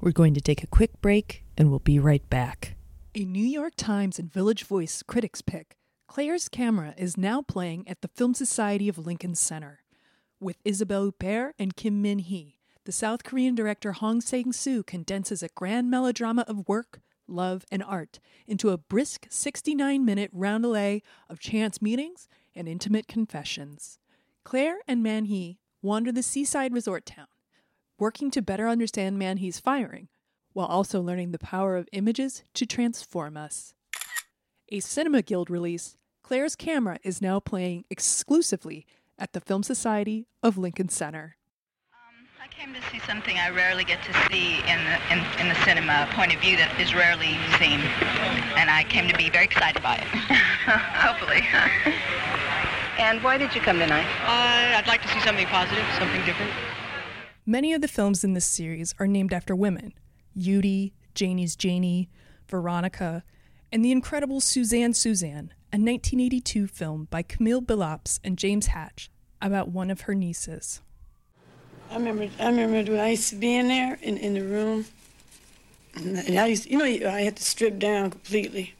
[0.00, 2.76] We're going to take a quick break and we'll be right back.
[3.16, 8.00] A New York Times and Village Voice critics pick Claire's Camera is now playing at
[8.00, 9.83] the Film Society of Lincoln Center
[10.44, 15.48] with Isabelle Huppert and Kim Min Hee the South Korean director Hong Sang-soo condenses a
[15.48, 21.80] grand melodrama of work, love, and art into a brisk 69 minute roundelay of chance
[21.80, 23.98] meetings and intimate confessions.
[24.44, 27.28] Claire and Man Hee wander the seaside resort town,
[27.98, 30.08] working to better understand Man Hee's firing,
[30.52, 33.72] while also learning the power of images to transform us.
[34.68, 38.86] A Cinema Guild release, Claire's Camera is now playing exclusively
[39.18, 41.36] at the Film Society of Lincoln Center.
[42.42, 45.54] I came to see something I rarely get to see in the, in, in the
[45.64, 47.80] cinema, a point of view that is rarely seen.
[48.58, 50.04] And I came to be very excited by it.
[51.00, 51.40] Hopefully.
[52.98, 54.06] and why did you come tonight?
[54.22, 56.52] Uh, I'd like to see something positive, something different.
[57.46, 59.92] Many of the films in this series are named after women.
[60.36, 62.10] Judy, Janie's Janie,
[62.48, 63.24] Veronica,
[63.72, 69.10] and the incredible Suzanne Suzanne, a 1982 film by Camille Billops and James Hatch
[69.42, 70.80] about one of her nieces.
[71.90, 74.86] I remember, I remember I used to be in there in, in the room,
[75.96, 78.76] and I used, you know, I had to strip down completely.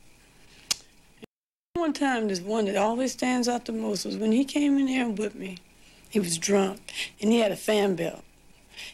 [1.72, 4.87] One time, this one that always stands out the most was when he came in
[4.87, 5.59] here with me.
[6.11, 8.22] He was drunk, and he had a fan belt.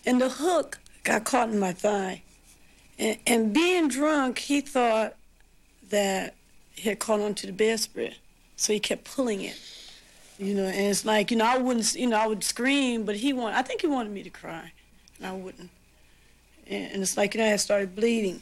[0.06, 2.22] And the hook got caught in my thigh.
[2.98, 5.16] And, and being drunk, he thought
[5.90, 6.34] that
[6.72, 8.16] he had caught onto the bedspread.
[8.56, 9.58] So he kept pulling it.
[10.38, 13.16] You know, and it's like, you know, I wouldn't, you know, I would scream, but
[13.16, 14.72] he wanted, I think he wanted me to cry,
[15.18, 15.68] and I wouldn't.
[16.66, 18.40] And, and it's like, you know, I started bleeding.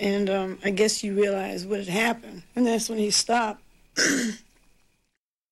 [0.00, 2.42] And um, I guess you realize what had happened.
[2.56, 3.62] And that's when he stopped.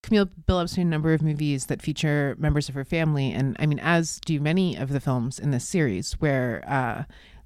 [0.03, 3.67] Camille Billops made a number of movies that feature members of her family, and I
[3.67, 7.05] mean, as do many of the films in this series, where uh,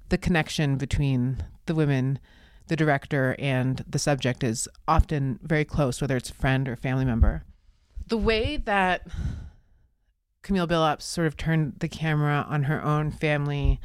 [0.09, 2.19] the connection between the women,
[2.67, 7.05] the director, and the subject is often very close, whether it's a friend or family
[7.05, 7.43] member.
[8.07, 9.07] The way that
[10.41, 13.79] Camille Billops sort of turned the camera on her own family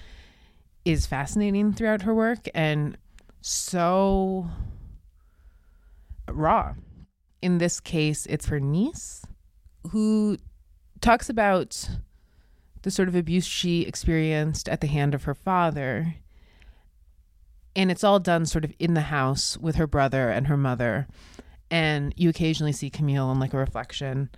[0.85, 2.97] is fascinating throughout her work and
[3.41, 4.49] so
[6.29, 6.75] raw
[7.43, 9.25] in this case, it's her niece
[9.91, 10.39] who
[11.01, 11.89] talks about
[12.83, 16.17] the sort of abuse she experienced at the hand of her father.
[17.77, 21.07] And it's all done sort of in the house with her brother and her mother.
[21.71, 24.31] And you occasionally see Camille in like a reflection.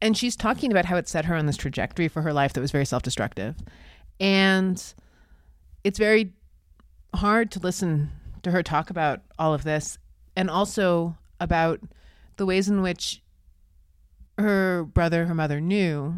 [0.00, 2.60] And she's talking about how it set her on this trajectory for her life that
[2.60, 3.56] was very self destructive.
[4.20, 4.82] And
[5.84, 6.32] it's very
[7.14, 8.10] hard to listen
[8.42, 9.98] to her talk about all of this
[10.36, 11.80] and also about
[12.36, 13.22] the ways in which
[14.38, 16.14] her brother, her mother knew,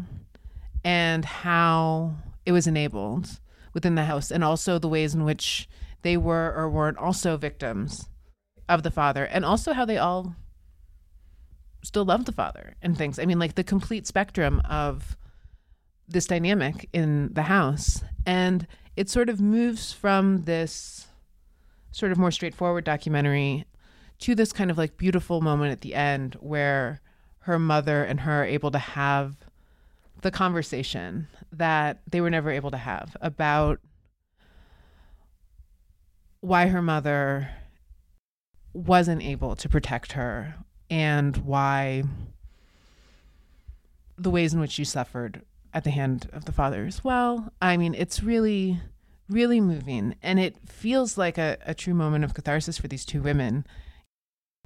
[0.83, 3.39] and how it was enabled
[3.73, 5.67] within the house, and also the ways in which
[6.01, 8.09] they were or weren't also victims
[8.67, 10.35] of the father, and also how they all
[11.83, 13.17] still love the father and things.
[13.19, 15.17] I mean, like the complete spectrum of
[16.07, 18.03] this dynamic in the house.
[18.25, 21.07] And it sort of moves from this
[21.91, 23.65] sort of more straightforward documentary
[24.19, 27.01] to this kind of like beautiful moment at the end where
[27.39, 29.35] her mother and her are able to have
[30.21, 33.79] the conversation that they were never able to have about
[36.39, 37.49] why her mother
[38.73, 40.55] wasn't able to protect her
[40.89, 42.03] and why
[44.17, 45.41] the ways in which she suffered
[45.73, 47.51] at the hand of the father as well.
[47.61, 48.79] I mean, it's really,
[49.29, 50.15] really moving.
[50.21, 53.65] And it feels like a, a true moment of catharsis for these two women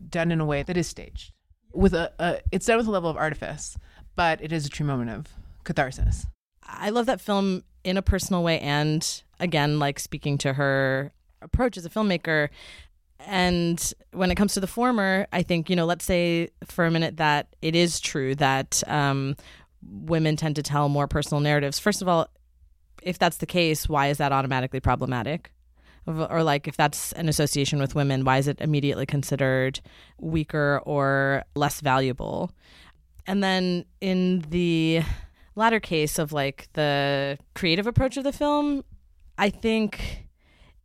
[0.09, 1.31] done in a way that is staged
[1.75, 3.77] with a, a it's done with a level of artifice
[4.15, 5.27] but it is a true moment of
[5.65, 6.25] catharsis.
[6.63, 11.77] I love that film in a personal way and again like speaking to her approach
[11.77, 12.49] as a filmmaker.
[13.19, 16.91] And when it comes to the former I think you know let's say for a
[16.91, 19.35] minute that it is true that um,
[19.83, 21.79] women tend to tell more personal narratives.
[21.79, 22.29] First of all
[23.01, 25.51] if that's the case why is that automatically problematic?
[26.07, 29.79] Or like if that's an association with women, why is it immediately considered
[30.19, 32.51] weaker or less valuable?
[33.25, 35.01] And then in the
[35.55, 38.83] latter case of like the creative approach of the film,
[39.37, 40.27] I think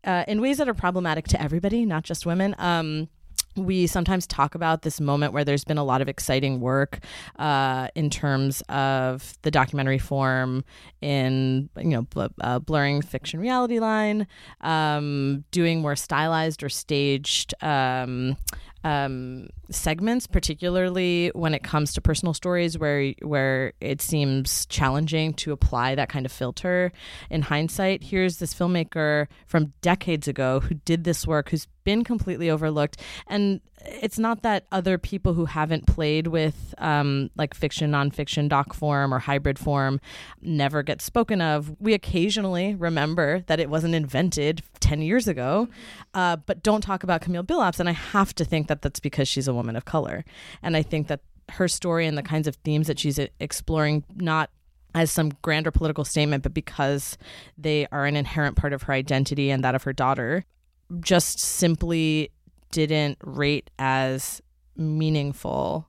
[0.04, 2.54] uh, in ways that are problematic to everybody, not just women.
[2.58, 3.08] Um,
[3.56, 7.00] we sometimes talk about this moment where there's been a lot of exciting work
[7.38, 10.64] uh, in terms of the documentary form
[11.00, 14.26] in you know bl- uh, blurring fiction reality line
[14.60, 18.36] um, doing more stylized or staged um,
[18.84, 25.52] um, segments, particularly when it comes to personal stories where where it seems challenging to
[25.52, 26.92] apply that kind of filter.
[27.30, 32.50] In hindsight, here's this filmmaker from decades ago who did this work, who's been completely
[32.50, 38.48] overlooked, and it's not that other people who haven't played with um, like fiction, nonfiction,
[38.48, 40.00] doc form, or hybrid form
[40.40, 41.74] never get spoken of.
[41.80, 45.68] We occasionally remember that it wasn't invented 10 years ago,
[46.14, 47.80] uh, but don't talk about Camille Billops.
[47.80, 50.24] And I have to think that that's because she's a woman of color.
[50.62, 54.50] And I think that her story and the kinds of themes that she's exploring, not
[54.94, 57.16] as some grander political statement, but because
[57.56, 60.44] they are an inherent part of her identity and that of her daughter,
[61.00, 62.32] just simply
[62.72, 64.40] didn't rate as
[64.76, 65.88] meaningful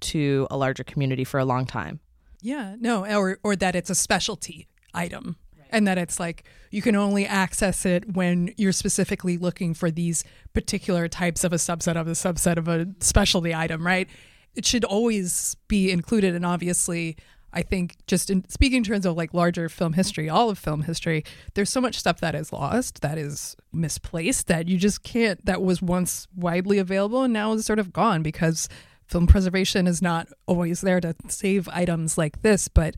[0.00, 2.00] to a larger community for a long time.
[2.42, 5.36] Yeah, no, or or that it's a specialty item.
[5.70, 10.22] And that it's like you can only access it when you're specifically looking for these
[10.54, 14.08] particular types of a subset of a subset of a specialty item, right?
[14.54, 16.36] It should always be included.
[16.36, 17.16] And obviously,
[17.52, 20.82] I think just in speaking in terms of like larger film history, all of film
[20.82, 21.24] history,
[21.54, 25.62] there's so much stuff that is lost, that is misplaced, that you just can't, that
[25.62, 28.68] was once widely available and now is sort of gone because
[29.06, 32.68] film preservation is not always there to save items like this.
[32.68, 32.96] But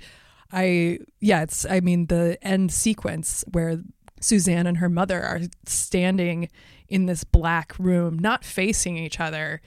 [0.53, 3.83] I, yeah, it's, I mean, the end sequence where
[4.21, 6.49] Suzanne and her mother are standing
[6.89, 9.61] in this black room, not facing each other,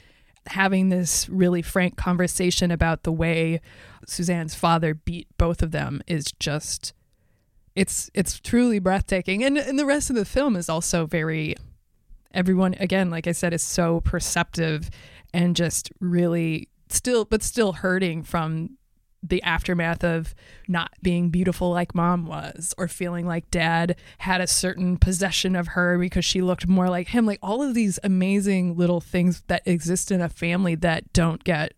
[0.47, 3.61] having this really frank conversation about the way
[4.07, 6.93] Suzanne's father beat both of them is just
[7.75, 9.43] it's it's truly breathtaking.
[9.43, 11.55] And and the rest of the film is also very
[12.33, 14.89] everyone again, like I said, is so perceptive
[15.33, 18.77] and just really still but still hurting from
[19.23, 20.33] the aftermath of
[20.67, 25.69] not being beautiful like mom was or feeling like dad had a certain possession of
[25.69, 27.25] her because she looked more like him.
[27.25, 31.73] Like all of these amazing little things that exist in a family that don't get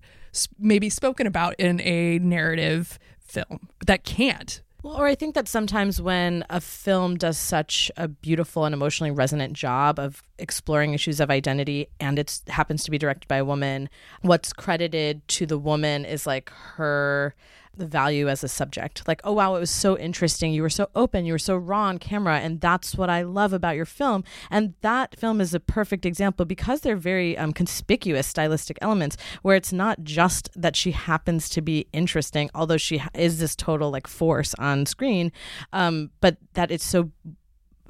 [0.57, 6.01] maybe spoken about in a narrative film that can't well, or I think that sometimes
[6.01, 11.31] when a film does such a beautiful and emotionally resonant job of exploring issues of
[11.31, 13.89] identity and it happens to be directed by a woman,
[14.21, 17.33] what's credited to the woman is like her
[17.75, 19.07] the value as a subject.
[19.07, 20.53] Like, oh wow, it was so interesting.
[20.53, 21.25] You were so open.
[21.25, 24.23] You were so raw on camera, and that's what I love about your film.
[24.49, 29.55] And that film is a perfect example because they're very um, conspicuous stylistic elements, where
[29.55, 34.07] it's not just that she happens to be interesting, although she is this total like
[34.07, 35.31] force on screen,
[35.71, 37.11] um, but that it's so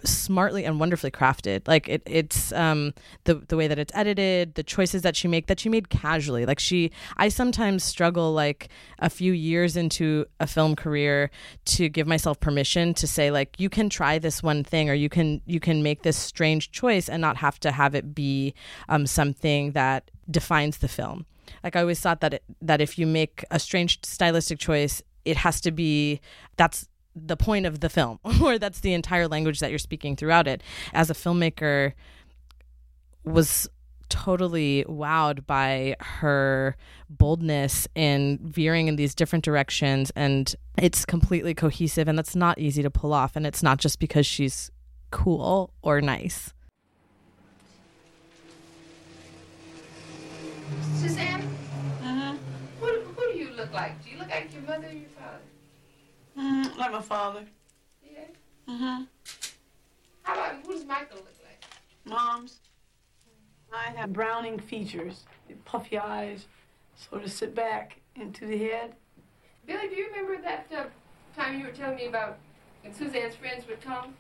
[0.03, 1.67] smartly and wonderfully crafted.
[1.67, 2.93] Like it, it's um,
[3.23, 6.45] the the way that it's edited, the choices that she make that she made casually.
[6.45, 11.29] Like she, I sometimes struggle like a few years into a film career
[11.65, 15.09] to give myself permission to say like you can try this one thing or you
[15.09, 18.53] can you can make this strange choice and not have to have it be
[18.89, 21.25] um, something that defines the film.
[21.63, 25.37] Like I always thought that it, that if you make a strange stylistic choice, it
[25.37, 26.19] has to be
[26.57, 30.47] that's the point of the film or that's the entire language that you're speaking throughout
[30.47, 30.61] it
[30.93, 31.93] as a filmmaker
[33.23, 33.67] was
[34.09, 36.75] totally wowed by her
[37.09, 42.83] boldness in veering in these different directions and it's completely cohesive and that's not easy
[42.83, 44.69] to pull off and it's not just because she's
[45.09, 46.53] cool or nice
[50.95, 51.41] Suzanne,
[52.01, 52.35] uh-huh.
[52.79, 54.01] what, who do you look like?
[54.03, 55.39] Do you look like your mother or your father?
[56.77, 57.43] Like my father.
[58.03, 58.19] Yeah.
[58.67, 59.03] Mm-hmm.
[60.23, 61.63] How about, what does Michael look like?
[62.05, 62.59] Mom's.
[63.71, 65.25] I have browning features,
[65.65, 66.47] puffy eyes,
[66.95, 68.95] sort of sit back into the head.
[69.67, 70.83] Billy, do you remember that uh,
[71.39, 72.37] time you were telling me about
[72.81, 74.15] when Suzanne's friends would come?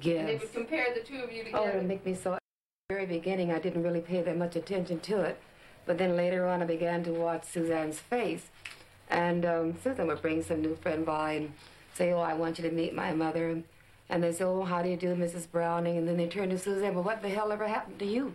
[0.00, 0.20] Yes.
[0.20, 1.62] And they would compare the two of you together.
[1.62, 1.84] Oh, together?
[1.84, 2.34] it make me so.
[2.34, 2.40] At
[2.88, 5.40] the very beginning, I didn't really pay that much attention to it,
[5.86, 8.50] but then later on, I began to watch Suzanne's face,
[9.08, 11.52] and um, Susan would bring some new friend by and
[11.96, 13.64] say, "Oh, I want you to meet my mother," and,
[14.08, 15.50] and they say, "Oh, how do you do, Mrs.
[15.50, 18.34] Browning?" And then they turn to Suzanne, "Well, what the hell ever happened to you?"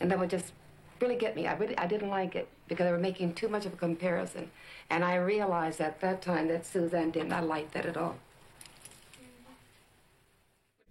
[0.00, 0.52] And that would just
[1.00, 1.46] really get me.
[1.46, 4.50] I really, I didn't like it because they were making too much of a comparison,
[4.88, 8.16] and I realized at that time that Suzanne did not like that at all.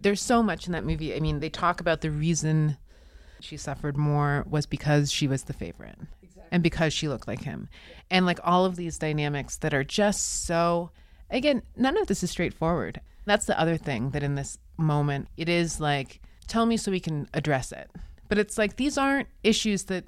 [0.00, 1.14] There's so much in that movie.
[1.14, 2.76] I mean, they talk about the reason
[3.40, 5.98] she suffered more was because she was the favorite
[6.50, 7.68] and because she looked like him.
[8.10, 10.90] And like all of these dynamics that are just so,
[11.30, 13.00] again, none of this is straightforward.
[13.24, 17.00] That's the other thing that in this moment, it is like, tell me so we
[17.00, 17.90] can address it.
[18.28, 20.04] But it's like, these aren't issues that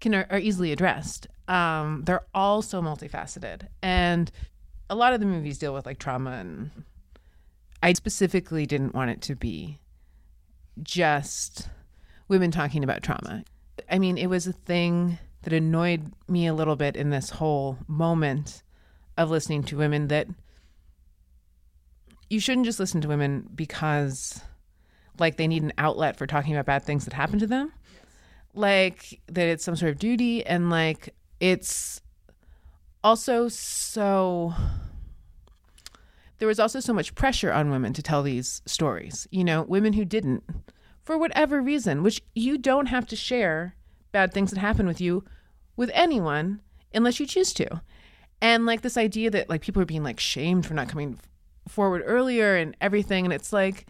[0.00, 1.26] can are, are easily addressed.
[1.48, 3.68] Um, they're all so multifaceted.
[3.82, 4.30] And
[4.88, 6.70] a lot of the movies deal with like trauma and
[7.82, 9.78] I specifically didn't want it to be
[10.82, 11.68] just
[12.28, 13.44] women talking about trauma.
[13.90, 17.78] I mean, it was a thing that annoyed me a little bit in this whole
[17.86, 18.62] moment
[19.16, 20.26] of listening to women that
[22.30, 24.40] you shouldn't just listen to women because
[25.18, 27.72] like they need an outlet for talking about bad things that happen to them.
[28.54, 32.00] Like that it's some sort of duty and like it's
[33.02, 34.54] also so
[36.38, 39.26] there was also so much pressure on women to tell these stories.
[39.30, 40.42] You know, women who didn't,
[41.02, 43.76] for whatever reason, which you don't have to share
[44.12, 45.24] bad things that happen with you
[45.76, 46.60] with anyone
[46.92, 47.80] unless you choose to.
[48.40, 51.18] And like this idea that like people are being like shamed for not coming
[51.68, 53.24] forward earlier and everything.
[53.24, 53.86] And it's like,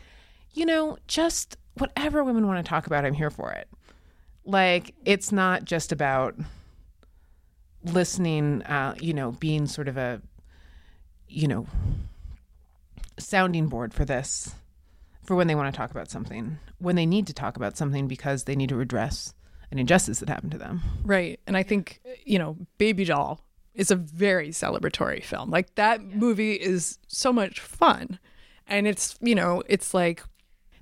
[0.53, 3.69] you know, just whatever women want to talk about, I'm here for it.
[4.45, 6.37] Like, it's not just about
[7.83, 10.21] listening, uh, you know, being sort of a,
[11.29, 11.67] you know,
[13.19, 14.55] sounding board for this
[15.25, 18.07] for when they want to talk about something, when they need to talk about something
[18.07, 19.35] because they need to redress
[19.71, 20.83] an injustice that happened to them.
[21.03, 21.41] Right.
[21.47, 23.41] And I think, you know, Baby Doll
[23.75, 25.51] is a very celebratory film.
[25.51, 26.17] Like that yeah.
[26.17, 28.19] movie is so much fun.
[28.67, 30.23] And it's, you know, it's like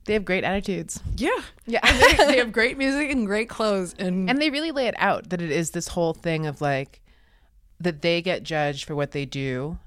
[0.04, 1.00] they have great attitudes.
[1.16, 1.30] Yeah.
[1.66, 1.80] Yeah.
[1.92, 5.30] they, they have great music and great clothes and and they really lay it out
[5.30, 7.00] that it is this whole thing of like
[7.80, 9.78] that they get judged for what they do,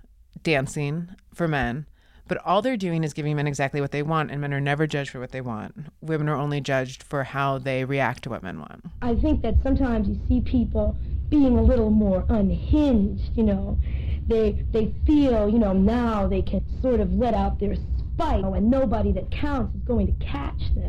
[0.43, 1.85] dancing for men,
[2.27, 4.87] But all they're doing is giving men exactly what they want, and men are never
[4.87, 5.75] judged for what they want.
[6.01, 8.83] Women are only judged for how they react to what men want.
[9.01, 10.97] I think that sometimes you see people
[11.29, 13.79] being a little more unhinged, you know.
[14.27, 18.71] They they feel, you know, now they can sort of let out their spite and
[18.71, 20.87] nobody that counts is going to catch them.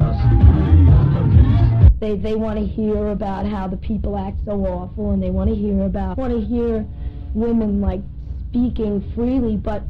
[2.01, 5.51] They they want to hear about how the people act so awful and they want
[5.51, 6.87] to hear about want to hear
[7.35, 8.01] women like
[8.49, 9.83] speaking freely, but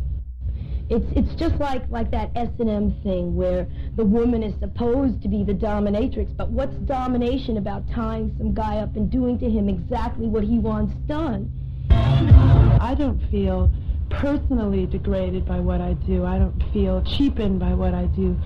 [0.88, 3.66] it's it's just like like that S and M thing where
[3.96, 8.78] the woman is supposed to be the dominatrix, but what's domination about tying some guy
[8.78, 11.50] up and doing to him exactly what he wants done?
[12.80, 13.70] I don't feel
[14.10, 16.24] personally degraded by what I do.
[16.24, 18.36] I don't feel cheapened by what I do.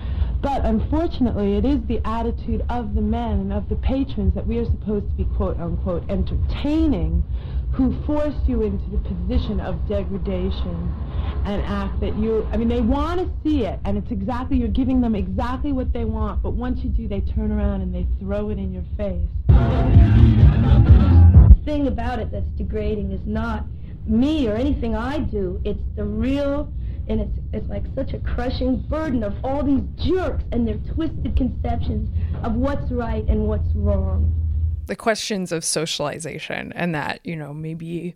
[0.41, 4.57] But unfortunately, it is the attitude of the men and of the patrons that we
[4.57, 7.23] are supposed to be quote unquote entertaining
[7.73, 10.93] who force you into the position of degradation
[11.45, 14.67] and act that you, I mean, they want to see it, and it's exactly, you're
[14.67, 18.05] giving them exactly what they want, but once you do, they turn around and they
[18.19, 19.27] throw it in your face.
[21.47, 23.65] The thing about it that's degrading is not
[24.05, 26.71] me or anything I do, it's the real,
[27.07, 31.37] and it's, it's like such a crushing burden of all these jerks and their twisted
[31.37, 32.09] conceptions
[32.43, 34.40] of what's right and what's wrong
[34.87, 38.13] the questions of socialization and that you know maybe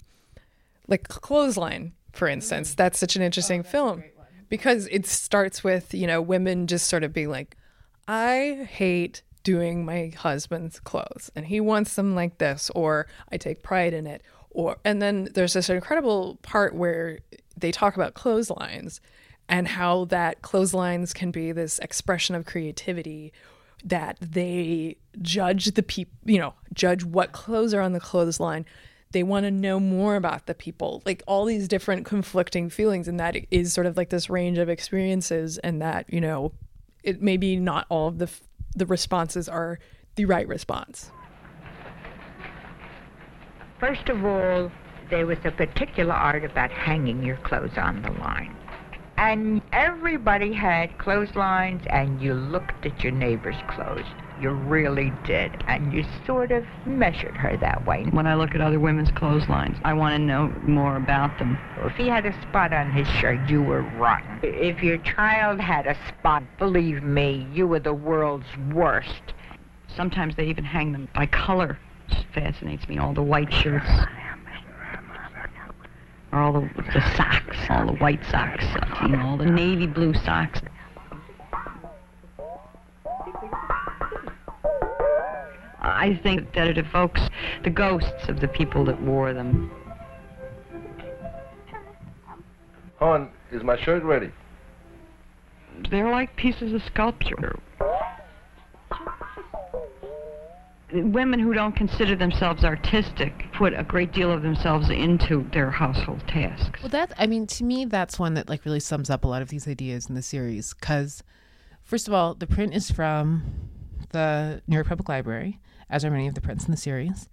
[0.87, 2.75] like clothesline for instance mm.
[2.75, 4.03] that's such an interesting oh, film
[4.49, 7.55] because it starts with you know women just sort of being like
[8.07, 13.61] i hate doing my husband's clothes and he wants them like this or i take
[13.61, 17.19] pride in it or and then there's this incredible part where
[17.57, 18.99] they talk about clotheslines
[19.47, 23.31] and how that clotheslines can be this expression of creativity
[23.85, 28.65] that they judge the people, you know, judge what clothes are on the clothesline.
[29.11, 33.19] They want to know more about the people, like all these different conflicting feelings, and
[33.19, 36.51] that is sort of like this range of experiences, and that you know,
[37.03, 38.29] it maybe not all of the
[38.75, 39.79] the responses are
[40.15, 41.11] the right response.
[43.79, 44.71] First of all,
[45.09, 48.54] there was a particular art about hanging your clothes on the line.
[49.17, 54.05] And everybody had clotheslines, and you looked at your neighbor's clothes.
[54.41, 55.63] You really did.
[55.67, 58.03] And you sort of measured her that way.
[58.11, 61.57] When I look at other women's clotheslines, I want to know more about them.
[61.77, 64.39] If he had a spot on his shirt, you were rotten.
[64.43, 69.33] If your child had a spot, believe me, you were the world's worst.
[69.87, 71.79] Sometimes they even hang them by color.
[72.09, 73.89] It fascinates me, all the white shirts
[76.35, 78.65] all the, the socks, all the white socks,
[79.03, 80.59] you know, all the navy blue socks.
[85.81, 87.21] I think that it evokes
[87.63, 89.71] the ghosts of the people that wore them.
[92.99, 94.31] Hon, is my shirt ready?
[95.89, 97.59] They're like pieces of sculpture
[101.03, 106.23] women who don't consider themselves artistic put a great deal of themselves into their household
[106.27, 106.81] tasks.
[106.81, 109.41] Well, that I mean, to me, that's one that like really sums up a lot
[109.41, 110.73] of these ideas in the series.
[110.73, 111.23] Because,
[111.83, 113.69] first of all, the print is from
[114.11, 117.29] the New York Public Library, as are many of the prints in the series,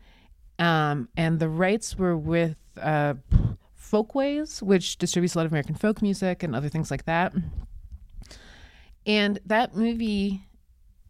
[0.58, 3.14] um, and the rights were with uh,
[3.74, 7.32] Folkways, which distributes a lot of American folk music and other things like that.
[9.04, 10.46] And that movie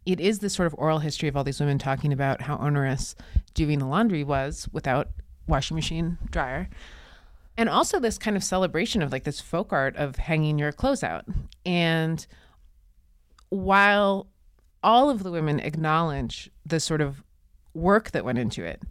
[0.05, 3.15] it is this sort of oral history of all these women talking about how onerous
[3.53, 5.09] doing the laundry was without
[5.47, 6.69] washing machine dryer.
[7.55, 11.03] And also this kind of celebration of like this folk art of hanging your clothes
[11.03, 11.25] out.
[11.65, 12.25] And
[13.49, 14.27] while
[14.81, 17.23] all of the women acknowledge the sort of
[17.73, 18.81] work that went into it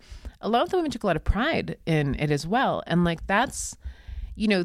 [0.43, 2.83] a lot of the women took a lot of pride in it as well.
[2.87, 3.77] And like that's
[4.35, 4.65] you know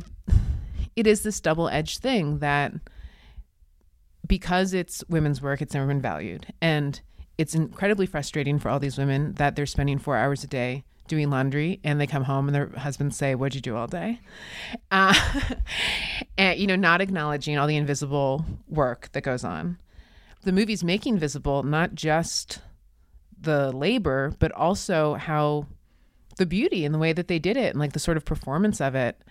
[0.95, 2.73] it is this double-edged thing that
[4.27, 6.53] because it's women's work, it's never been valued.
[6.61, 6.99] And
[7.37, 11.29] it's incredibly frustrating for all these women that they're spending four hours a day doing
[11.29, 14.19] laundry and they come home and their husbands say, What'd you do all day?
[14.91, 15.13] Uh,
[16.37, 19.77] and, you know, not acknowledging all the invisible work that goes on.
[20.43, 22.61] The movie's making visible not just
[23.39, 25.67] the labor, but also how
[26.37, 28.79] the beauty and the way that they did it and like the sort of performance
[28.79, 29.21] of it.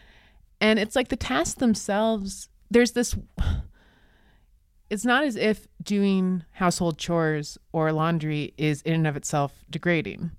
[0.61, 3.17] And it's like the tasks themselves, there's this
[4.91, 10.31] it's not as if doing household chores or laundry is in and of itself degrading.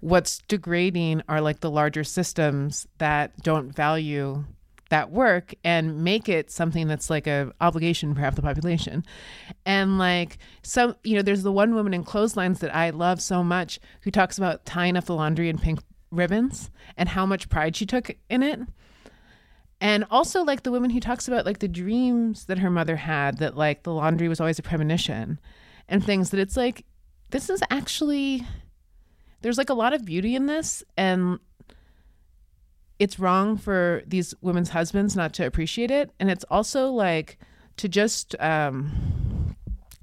[0.00, 4.44] What's degrading are like the larger systems that don't value
[4.88, 9.04] that work and make it something that's like a obligation for half the population.
[9.64, 13.42] And like some you know, there's the one woman in clotheslines that I love so
[13.42, 15.80] much who talks about tying up the laundry in pink
[16.10, 18.60] ribbons and how much pride she took in it.
[19.80, 23.38] And also like the woman who talks about like the dreams that her mother had
[23.38, 25.38] that like the laundry was always a premonition
[25.88, 26.84] and things that it's like
[27.30, 28.46] this is actually
[29.42, 31.38] there's like a lot of beauty in this and
[32.98, 36.10] it's wrong for these women's husbands not to appreciate it.
[36.18, 37.38] And it's also like
[37.76, 39.54] to just um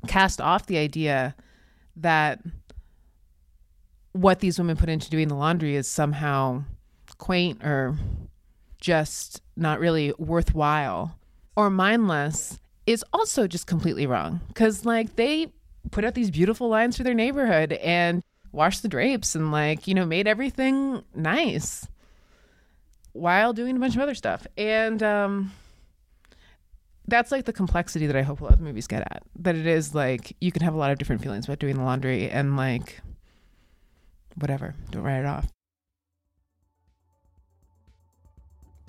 [0.08, 1.36] cast off the idea
[1.96, 2.40] that
[4.12, 6.64] what these women put into doing the laundry is somehow
[7.18, 7.98] quaint or
[8.84, 11.18] just not really worthwhile
[11.56, 14.42] or mindless is also just completely wrong.
[14.50, 15.52] Because like they
[15.90, 18.22] put out these beautiful lines for their neighborhood and
[18.52, 21.88] washed the drapes and like you know made everything nice
[23.14, 24.46] while doing a bunch of other stuff.
[24.58, 25.52] And um
[27.08, 29.68] that's like the complexity that i hope a lot of movies get at that it
[29.68, 32.56] is like you can have a lot of different feelings about doing the laundry and
[32.56, 33.02] like
[34.36, 35.53] whatever don't write it off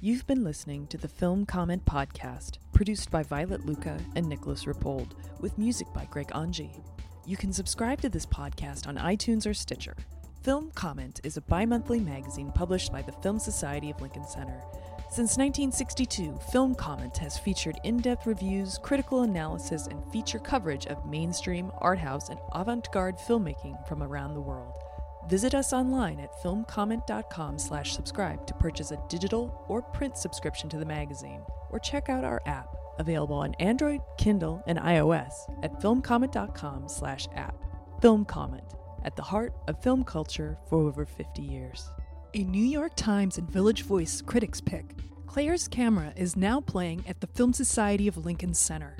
[0.05, 5.13] You've been listening to the Film Comment Podcast, produced by Violet Lucca and Nicholas Rapold,
[5.41, 6.83] with music by Greg Anji.
[7.25, 9.97] You can subscribe to this podcast on iTunes or Stitcher.
[10.43, 14.61] Film Comment is a bi monthly magazine published by the Film Society of Lincoln Center.
[15.09, 21.09] Since 1962, Film Comment has featured in depth reviews, critical analysis, and feature coverage of
[21.09, 24.84] mainstream, art house, and avant garde filmmaking from around the world.
[25.29, 30.79] Visit us online at filmcomment.com slash subscribe to purchase a digital or print subscription to
[30.79, 32.68] the magazine, or check out our app,
[32.99, 37.55] available on Android, Kindle, and iOS at filmcomment.com slash app.
[38.03, 38.64] Film Comment,
[39.05, 41.89] at the heart of film culture for over 50 years.
[42.35, 44.95] A New York Times and Village Voice critics pick,
[45.27, 48.97] Claire's Camera is now playing at the Film Society of Lincoln Center.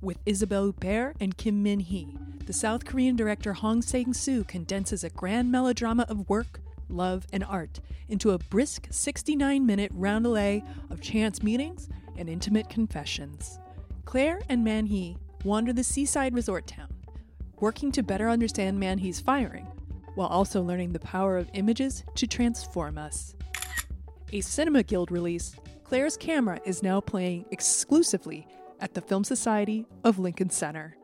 [0.00, 2.16] With Isabelle Huppert and Kim Min Hee,
[2.46, 7.80] the South Korean director Hong Sang-soo condenses a grand melodrama of work, love, and art
[8.08, 13.58] into a brisk 69-minute roundelay of chance meetings and intimate confessions.
[14.04, 16.94] Claire and Man Hee wander the seaside resort town,
[17.58, 19.66] working to better understand Man Hee's firing,
[20.14, 23.34] while also learning the power of images to transform us.
[24.32, 28.46] A Cinema Guild release, Claire's Camera is now playing exclusively
[28.80, 30.96] at the Film Society of Lincoln Center.